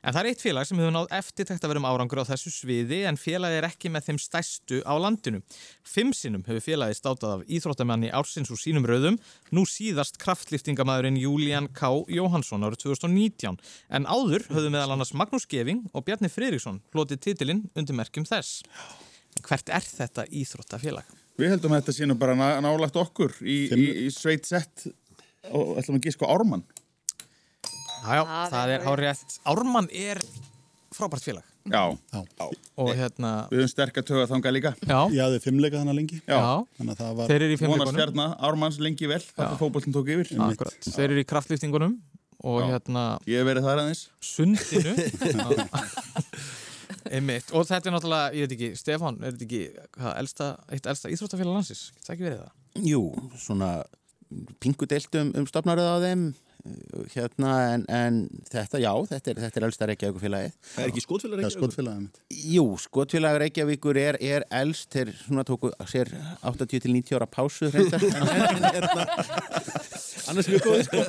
[0.00, 2.52] En það er eitt félag sem hefur náð eftirtekt að vera um árangur á þessu
[2.54, 5.42] sviði en félagi er ekki með þeim stærstu á landinu.
[5.84, 9.18] Fimm sinnum hefur félagi státað af íþróttamanni ársins úr sínum rauðum,
[9.52, 11.92] nú síðast kraftliftingamæðurinn Julian K.
[12.08, 13.60] Jóhansson árið 2019.
[13.90, 18.62] En áður höfðu meðal annars Magnús Geving og Bjarni Friðriksson hlotið titilinn undir merkjum þess.
[19.44, 21.18] Hvert er þetta íþróttafélag?
[21.40, 24.86] Við heldum að þetta sé nú bara ná, nálagt okkur í, í, í sveit sett
[25.50, 26.64] og ætlum að gíska á Ármann.
[28.00, 29.38] Jájá, það er hárétt.
[29.48, 30.20] Ármann er
[30.96, 31.46] frábært félag.
[31.70, 31.82] Já,
[32.80, 34.70] Og hérna, við höfum sterk að töga þanga líka.
[34.80, 37.58] já, ég hafði fimmleika þannig lengi Já, já, þannig að það var þeir eru í
[37.60, 37.98] fimmleikunum.
[38.00, 40.30] hérna, Ármanns lengi vel, þetta fótbollin tók yfir.
[40.46, 41.98] Akkurat, þeir eru í kraftliftingunum
[42.40, 42.70] og Já.
[42.72, 44.02] hérna Ég hef verið þar aðeins.
[44.24, 44.94] sundinu.
[47.10, 47.50] Einmitt.
[47.56, 49.62] Og þetta er náttúrulega, ég veit ekki, Stefán, er þetta ekki
[49.96, 51.82] hvað, elsta, eitt elsta íþróttafélag landsins?
[51.96, 52.52] Getur það ekki verið það?
[52.86, 53.02] Jú,
[53.42, 53.70] svona
[54.62, 56.24] pingu deilt um, stopnaröð á þeim
[57.14, 58.18] hérna en, en
[58.50, 60.52] þetta, já, þetta er, þetta er elsta Reykjavíkufélagið.
[60.74, 62.06] Það er ekki skotfélag það er skotfélagið
[62.54, 66.12] Jú, skotfélag Reykjavíkur er, er elst, þeir svona tóku sér
[66.46, 67.72] 80 til 90 ára pásu en,
[68.70, 69.06] hérna,
[70.30, 71.00] annars mjög góð, sko.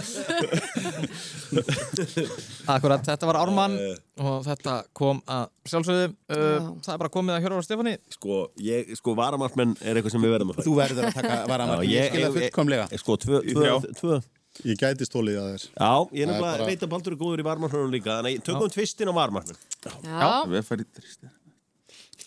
[2.71, 3.75] Akkurat, þetta var Ármann
[4.21, 6.07] og þetta kom að sjálfsögðu.
[6.31, 7.95] Uh, það er bara komið að Hjörvar Stefáni.
[8.15, 11.39] Sko, ég, sko, varamarkmenn er eitthvað sem við verðum að fara Þú verður að taka
[11.51, 12.85] varamark, Já, ég, ég- skil það ég- fullkomlega.
[13.01, 14.21] Sko, tvö, tvö, tvö
[14.67, 17.45] ég gæti stólið að þér Já, ég nefnilega bara- veit að Baldur er góður í
[17.47, 19.59] varmarkmennum líka Þannig að tökum tvistin á varmarkmenn
[20.03, 21.29] Já, Við farið í þrýstir.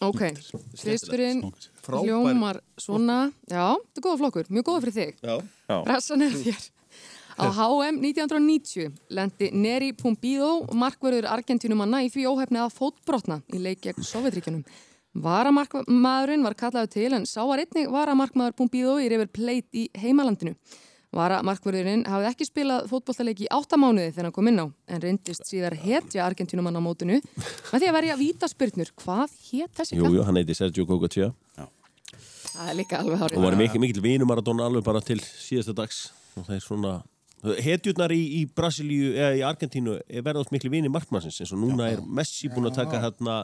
[0.00, 0.22] ok.
[0.82, 1.42] Kristurinn
[1.84, 2.04] Frábær.
[2.08, 3.18] hljómar svona.
[3.48, 5.12] Já, þetta er góða flokkur, mjög góða fyrir þig.
[5.22, 5.36] Já,
[5.68, 5.76] Já.
[5.84, 6.70] Pressan er þér.
[7.34, 13.80] Á HM 1990 lendi Neri Pumbido markverður Argentínumanna í því óhefni að fótbrotna í leik
[13.82, 14.64] gegn Sovjetríkjunum.
[15.14, 20.54] Varamarkmaðurinn var kallaður til en sá var einnig varamarkmaður Pumbido í River Plate í heimalandinu.
[21.14, 25.76] Varamarkverðurinn hafði ekki spilað fótbollaleiki í áttamánuði þegar hann kom inn á en reyndist síðar
[25.78, 28.90] hetja Argentínumann á mótinu með því að verja vítaspyrnur.
[29.04, 31.32] Hvað hét þessi Jú, jú, hann heiti Sergio Cocotia
[32.54, 33.38] Það er líka alveg hárið.
[33.40, 36.04] og var mikil, mikil vinur Maradona alveg bara til síðasta dags.
[36.38, 36.92] Og það er svona
[37.64, 41.90] hetjurnar í, í Brasilíu eða í Argentínu er verðast miklu vini markmannsins eins og núna
[41.92, 43.40] er Messi búin að taka hérna.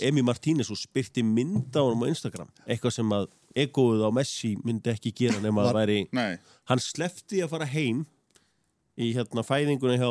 [0.00, 2.48] Emi Martínez og spyrti mynda á honum á Instagram.
[2.64, 3.26] Eitthvað sem að
[3.56, 6.36] egoið á Messi myndi ekki gera nema að væri Nei.
[6.70, 8.04] hann slefti að fara heim
[8.96, 10.10] í hérna fæðinguna hjá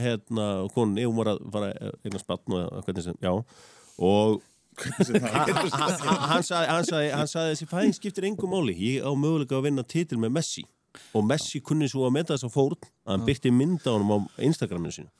[0.00, 1.72] hérna konunni, hún var að fara
[2.04, 3.32] eignast batn og hvernig sem, já.
[3.96, 4.42] Og
[4.76, 8.74] hann, hann, hann, hann, sagði, hann, sagði, hann sagði þessi fæðing skiptir engum máli.
[8.76, 10.66] Ég á möguleika að vinna titil með Messi.
[11.16, 14.18] Og Messi kunni svo að meta þess að fórn að hann byrti mynda honum á
[14.44, 15.12] Instagraminu sínu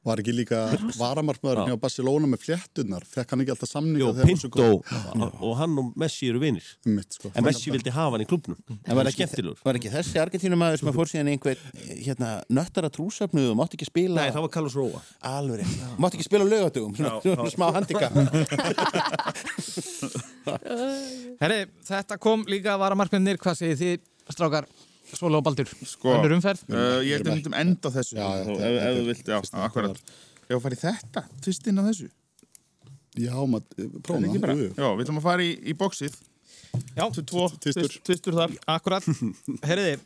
[0.00, 0.58] Var ekki líka
[0.96, 3.04] varamarkmaður hjá Barcelona með fléttunar?
[3.04, 6.30] Fekk hann ekki alltaf samninga Jó, þegar hann var svo Pinto og hann og Messi
[6.32, 6.66] eru vinir.
[6.88, 7.32] Mitt, sko.
[7.34, 9.28] en Messi vildi hafa hann í klubnum En var ekki,
[9.60, 13.90] var ekki þessi Argentínumæður sem að fór síðan einhver hérna, nöttara trúsafnu og mátti ekki
[13.90, 15.68] spila Nei, það var Carlos Róa Alveg
[16.00, 18.08] mátti ekki spila á laugatugum svona, smá handika
[21.42, 24.68] Herri, þetta kom líka að vara markmennir, hvað segir þið, strákar,
[25.16, 25.68] Sóla og Baldur?
[25.86, 26.62] Sko, Önnur umferð?
[26.70, 29.30] uh, ég held að við myndum enda þessu Já, já, Þó, ef, ef þú vilt,
[29.32, 30.02] já, akkurat
[30.50, 32.08] Ef að fara í þetta, fyrst inn á þessu
[33.20, 34.64] Já, maður, Er prófum það.
[34.78, 36.14] Já, við ætlum að fara í, í bóksið
[36.94, 37.82] Já, Tvo, Tvistur.
[37.88, 39.06] tvist- tvistur þar akkurat.
[39.66, 39.96] Herriði,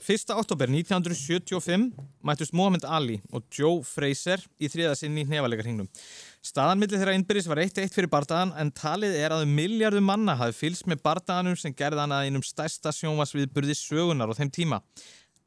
[0.00, 0.30] 1.
[0.32, 1.90] oktober 1975
[2.24, 5.90] mættust Mohamed Ali og Joe Fraser í þriða sinn í hnefalegarhingnum.
[6.46, 10.36] Staðan millir þeirra innbyrðis var 1-1 fyrir bardagan en talið er að um miljardum manna
[10.38, 14.78] hafi fylgst með bardaganum sem gerði hann að einum stærsta sjónvarsviðburði sögunar á þeim tíma.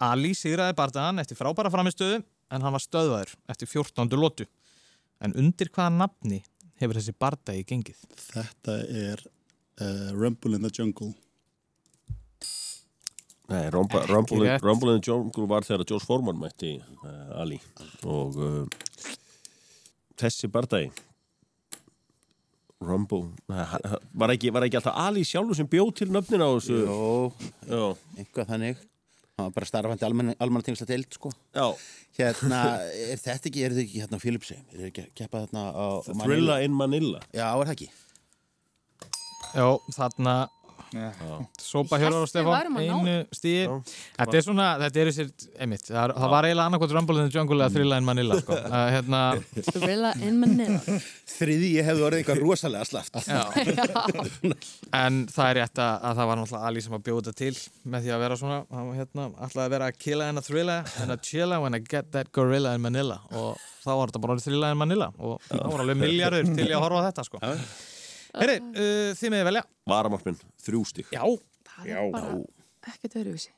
[0.03, 4.11] Ali sigraði bardagan eftir frábæra framistöðu en hann var stöðvaður eftir 14.
[4.19, 4.47] lotu.
[5.23, 6.41] En undir hvaða nafni
[6.81, 8.03] hefur þessi bardagi gengið?
[8.33, 11.13] Þetta er uh, Rumble in the Jungle.
[13.49, 14.59] Nei, Rumble, Rumble.
[14.61, 16.75] Rumble in the Jungle var þegar Josh Foreman mætti
[17.05, 17.61] uh, Ali
[18.03, 18.79] og uh,
[20.19, 20.89] þessi bardagi.
[22.79, 23.25] Rumble.
[23.49, 26.77] Var ekki, var ekki alltaf Ali sjálfur sem bjóð til nöfnin á þessu?
[26.87, 27.07] Jó,
[27.67, 27.81] Já,
[28.21, 28.83] einhvað þannig.
[29.39, 31.31] Hann var bara starfandi almann, almannatengsla deild sko.
[31.55, 31.67] já.
[32.19, 32.61] hérna,
[32.91, 35.61] er þetta ekki, er þetta ekki hérna á Philipsheim er þetta ekki að keppa þarna
[35.71, 35.87] á á
[36.23, 37.21] Thrilla in Manila.
[37.31, 37.89] Já, er það ekki?
[39.55, 40.33] Já, þarna
[41.61, 43.67] Sópa Hjörvar og ná einu stíi
[44.17, 45.29] Þetta er svona, þetta er þessir,
[45.61, 48.57] einmitt það, það var eiginlega annarkvæmt Rumble in the Jungle eða Thrilla in Manila sko.
[48.73, 49.19] uh, hérna,
[49.69, 50.79] Thrilla in Manila.
[51.35, 53.19] Þriði ég hefði orðið eitthvað rosalega slaft.
[54.99, 57.89] En það er rétt að, að það var náttúrulega Ali sem að bjóða þetta til
[57.93, 60.79] með því að vera svona, hann hérna alltaf að vera að killa en að thrilla
[61.03, 63.19] en að chilla when I get that gorilla in Manila.
[63.37, 65.11] Og þá var þetta bara orðið Thrilla in Manila.
[65.21, 67.43] Og það var alveg miljardur til ég að horfa á þetta sko.
[68.37, 69.63] Heyri, uh, þið meði velja.
[69.89, 71.23] Varamarkminn, þrjú stík Já,
[71.65, 72.35] Það er bara
[72.89, 73.55] ekkert öðruvísi.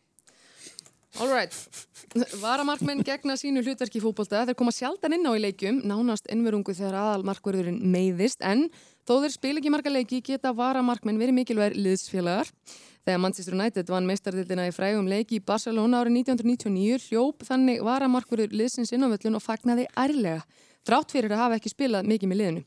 [1.19, 1.55] Alright,
[2.45, 4.45] varamarkmenn gegna sínu hlutverki í fótbolta.
[4.47, 8.39] Þeir koma sjaldan inn á í leikjum, nánast innverungu þegar aðalmarkverðurinn meiðist.
[8.47, 8.69] En
[9.03, 12.53] þó þeir spil ekki marga leiki geta varamarkmenn verið mikilvægir liðsfélagar.
[13.01, 18.53] Þegar Manchester United vann meistardildina í frægum leiki í Barcelona árið 1999 hljóp þannig varamarkverður
[18.55, 20.45] liðsins inn á völlun og fagnaði ærlega,
[20.87, 22.63] þrátt fyrir að hafa ekki spilað mikið með liðinu.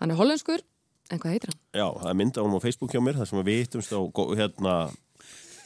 [0.00, 0.64] Hann er hollenskur,
[1.10, 1.60] en hvað heitir hann?
[1.76, 4.00] Já, það er mynd á honum á Facebook hjá mér þar sem við hittumst á
[4.40, 4.74] hérna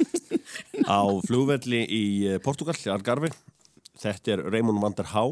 [0.88, 3.32] á flugvelli í eh, Portugal, Algarve
[4.00, 5.24] Þetta er Raymond van der Há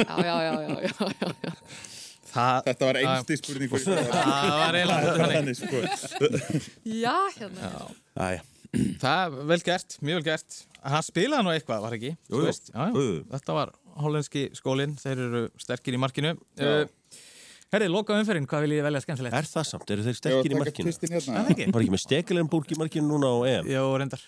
[0.00, 1.52] Já, já, já, já, já, já, já.
[2.30, 5.80] það, Þetta var einsti spurning það var eiginlega sko.
[6.88, 7.72] Já, hérna.
[8.16, 8.44] Æja,
[9.02, 12.14] Það er vel gert, mjög vel gert Hann spilaði nú eitthvað, var ekki?
[12.14, 12.46] Jú, Þú jú.
[12.46, 13.08] veist, já, já.
[13.34, 16.84] Þetta var hollenski skólinn Þeir eru sterkir í markinu uh,
[17.70, 19.34] Herri, loka umferðin, hvað vil ég velja skemmtilegt?
[19.38, 19.90] Er það samt?
[19.94, 20.86] Eru þeir var í markinu?
[20.88, 21.34] tvistin hérna.
[21.38, 21.66] Er það ekki?
[21.76, 23.68] Var ekki með Stekelenburg í markinu núna á EM?
[23.70, 24.24] Jó, reyndar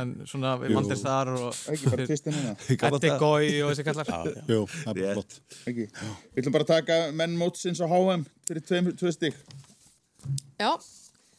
[0.00, 2.54] En svona við vandir þar og Ekki bara tvistin hérna.
[2.88, 4.08] Eddi Gói og þessi kallar
[4.48, 5.36] Jú, það er bara flott.
[5.68, 5.84] Ekki.
[5.92, 9.36] Við ætlum bara að taka menn mótsins á HM fyrir tveim, tvö stík.
[10.56, 10.72] Já,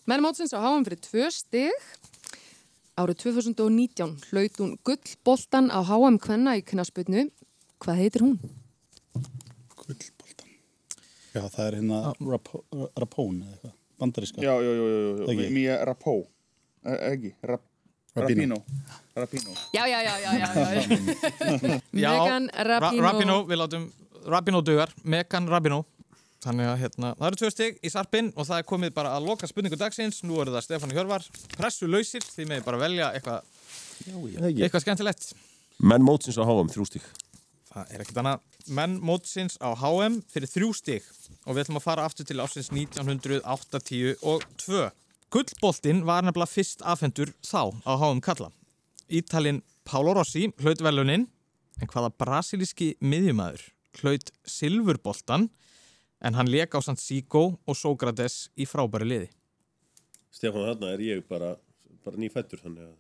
[0.06, 1.90] menn mótsins á háum fyrir tvö stig.
[2.94, 7.26] Árið 2019 hlaut hún gullboltan á HM Kvenna í knasputnu.
[7.82, 8.38] Hvað heitir hún?
[9.74, 10.19] Gullboltan.
[11.40, 12.64] Já, það er hérna Rapo-
[13.00, 13.76] Rapone eða eitthvað.
[14.00, 14.44] Bandaríska.
[14.44, 14.86] Já, já, já,
[15.44, 15.50] já.
[15.56, 16.14] Mía Rapó.
[16.86, 17.62] Eh, Ekki, Rap,
[18.16, 18.56] Rapino.
[18.56, 18.58] Rapino.
[19.16, 19.56] Rapino.
[19.76, 20.50] Já, já, já, já, já,
[21.92, 23.04] Megan Ra Rapinoe.
[23.10, 23.90] Rapino, við látum
[24.30, 25.82] Rapino dugar, Megan Rapino
[26.40, 29.26] Þannig að hérna, það eru tvö stig í sarpinn og það er komið bara að
[29.28, 31.26] loka spurningu dagsins Nú eru það Stefán Hjörvar,
[31.58, 33.44] pressu lausir Þið meði bara velja eitthvað
[34.48, 35.34] Eitthvað skemmtilegt.
[35.84, 37.04] Menn mótsins á HM, þrjú stík.
[37.80, 38.48] Það er ekkert annað.
[38.76, 41.06] Menn mótsins á HM fyrir þrjú stig
[41.46, 44.82] og við ætlum að fara aftur til ásins 1980 og 2.
[45.32, 48.50] Gullboltinn var nefnilega fyrst afhendur þá á HM Kalla.
[49.08, 51.30] Ítalinn Pálo Rossi hlaut velunin
[51.80, 53.64] en hvaða brasilíski miðjumæður
[54.02, 55.48] hlaut silfurboltan
[56.20, 59.32] en hann leik á Sant Sigo og Sókrates í frábæri liði.
[60.36, 61.56] Stefán, þarna er ég bara,
[62.04, 62.98] bara nýfættur, þannig að...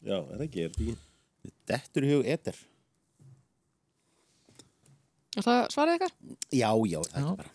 [0.00, 1.09] Já, er það ekki, er ekki?
[1.70, 2.58] Dettur hug eter.
[5.38, 6.14] Er það svarið ykkar?
[6.50, 7.52] Já, já, það er bara.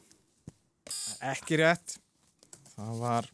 [1.31, 1.97] Ekki rétt.
[2.75, 3.31] Það var...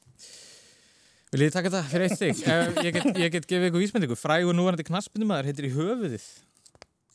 [1.31, 2.39] Viljið þið taka þetta fyrir eitt stig?
[2.43, 4.17] Ef ég, get, ég get gefið ykkur vísmyndingu.
[4.19, 6.25] Frægur núverandi knaspindumæður heitir í höfuðið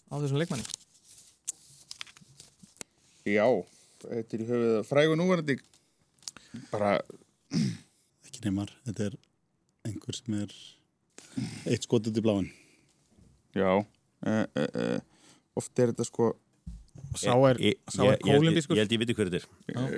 [0.08, 0.64] á þessum leikmanni.
[3.26, 3.44] Já,
[4.06, 5.58] er í höfuð frægu núverandi
[6.70, 6.94] bara
[8.26, 9.18] Ekki neymar, þetta er
[9.86, 10.54] einhver sem er
[11.68, 12.48] eitt skot út í bláin.
[13.56, 14.98] Já, uh, uh, uh,
[15.56, 16.34] oft er þetta sko
[17.16, 18.76] Sá er, Ég- sá er ég- kólumbískur.
[18.76, 19.48] Ég held ég viti hver þetta er.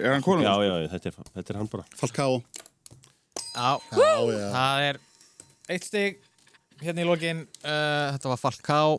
[0.03, 0.65] Er hann kólumbískur?
[0.67, 1.85] Já, já, þetta er, þetta er hann bara.
[1.99, 2.41] Falcao.
[3.55, 4.49] Já, Já, já.
[4.55, 4.99] það er
[5.75, 6.19] eitt stig
[6.83, 7.45] hérna í lokin.
[7.63, 8.99] Uh, þetta var Falcao.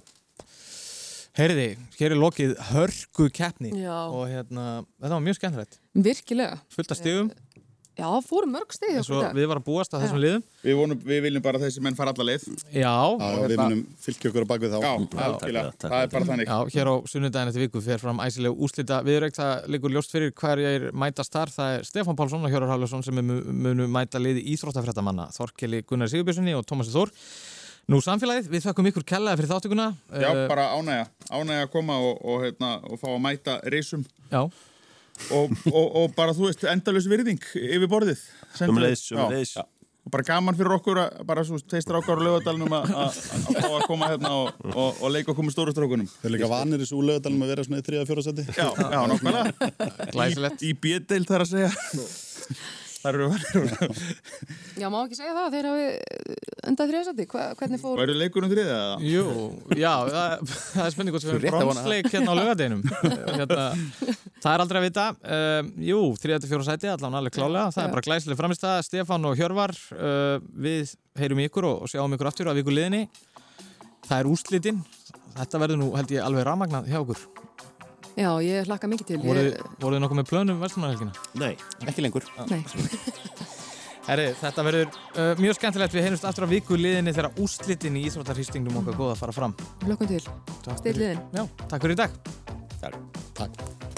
[1.40, 1.68] Heyriði,
[2.00, 4.64] hér er lokið hörgu keppni og hérna,
[5.00, 5.78] þetta var mjög skemmtilegt.
[5.96, 6.58] Virkilega.
[6.74, 7.30] Fullt af stigum,
[8.00, 8.72] Já, það fóru mörg
[9.26, 9.36] dag.
[9.36, 10.24] við varum að búast að þessum Já.
[10.26, 10.44] liðum.
[10.64, 13.68] Við, vonum, við viljum bara að þessi menn fara alla leið Já, Já, við hérna-
[13.70, 14.80] munum fylgja okkur á bakvið þá.
[14.80, 18.20] Já, fyrir það, er fyrir bara þannig Já, hér á sunnudaginn eftir viku fer fram
[18.24, 22.50] æsileg úslita viðrögt, það liggur ljóst fyrir hverjir mætast þar, það er Stefán Pálsson og
[22.52, 27.12] Hjórar Hafljósson sem mu- munu mæta liði íþróttafréttamanna, Þorkeli Gunnar Sigurbjörnssoni og Tómasi Þór.
[27.90, 29.86] Nú samfélagið, við þakkum ykkur kellaði fyrir þáttökuna.
[30.14, 31.94] Já, Eh, bara ánægja, ánægja að koma
[35.36, 38.24] og, og, og bara, þú veist, endalus virðing yfir borðið
[38.68, 39.28] Um leiðis, um Já.
[39.34, 39.52] leiðis.
[39.60, 43.60] og bara gaman fyrir okkur að bara svo teistir okkar á lögadalunum að að- að
[43.60, 46.50] fá að koma hérna og, og, og leika okkur með stóru strókunum Þeir eru líka
[46.50, 48.46] vanir þessu úlögadalum að vera svona í þriða fjóra seti.
[48.58, 50.64] Já, já, glæsilegt.
[50.66, 51.72] Í, í B-deild þar að segja
[53.00, 53.92] Það eru vanir
[54.82, 55.86] Já, má ekki segja það, þeir hafi
[56.70, 58.00] endað þriðasætti, hvernig fór...
[58.02, 58.98] Væru leikur um þriðið eða?
[59.08, 59.24] Jú,
[59.80, 62.84] já, það, það er spurning hvort við erum að bronsleik hérna á lögadeinum.
[63.40, 63.68] hérna,
[64.44, 65.08] það er aldrei að vita.
[65.38, 67.72] Um, jú, 3-4 sæti, allan alveg klálega.
[67.76, 67.88] Það Já.
[67.88, 68.86] er bara glæsileg framistæða.
[68.90, 70.36] Stefán og Hjörvar, uh,
[70.68, 73.06] við heyrum ykkur og, sjáum ykkur aftur á viku liðinni.
[74.10, 74.84] Það er úrslitinn.
[75.40, 77.24] Þetta verður nú, held ég, alveg ramagnað hjá okkur.
[78.20, 79.20] Já, ég hlakka mikið til.
[79.24, 81.14] Voruð Ég, voruð þið nokkuð með plönum verslumarhelgina?
[81.40, 81.54] Nei.
[81.88, 82.26] Ekki lengur.
[82.50, 82.60] nei,
[84.10, 85.94] Herri, þetta verður uh, mjög skemmtilegt.
[85.94, 89.54] Við heyrumst aftur á viku liðinni þegar úrslitin í Íþróttarhýstingum okkar góða að fara fram.
[89.86, 90.24] hlökkum til.
[90.66, 91.22] Fyrir- liðin.
[91.38, 92.18] Já, takk fyrir í dag.
[92.82, 93.89] Takk.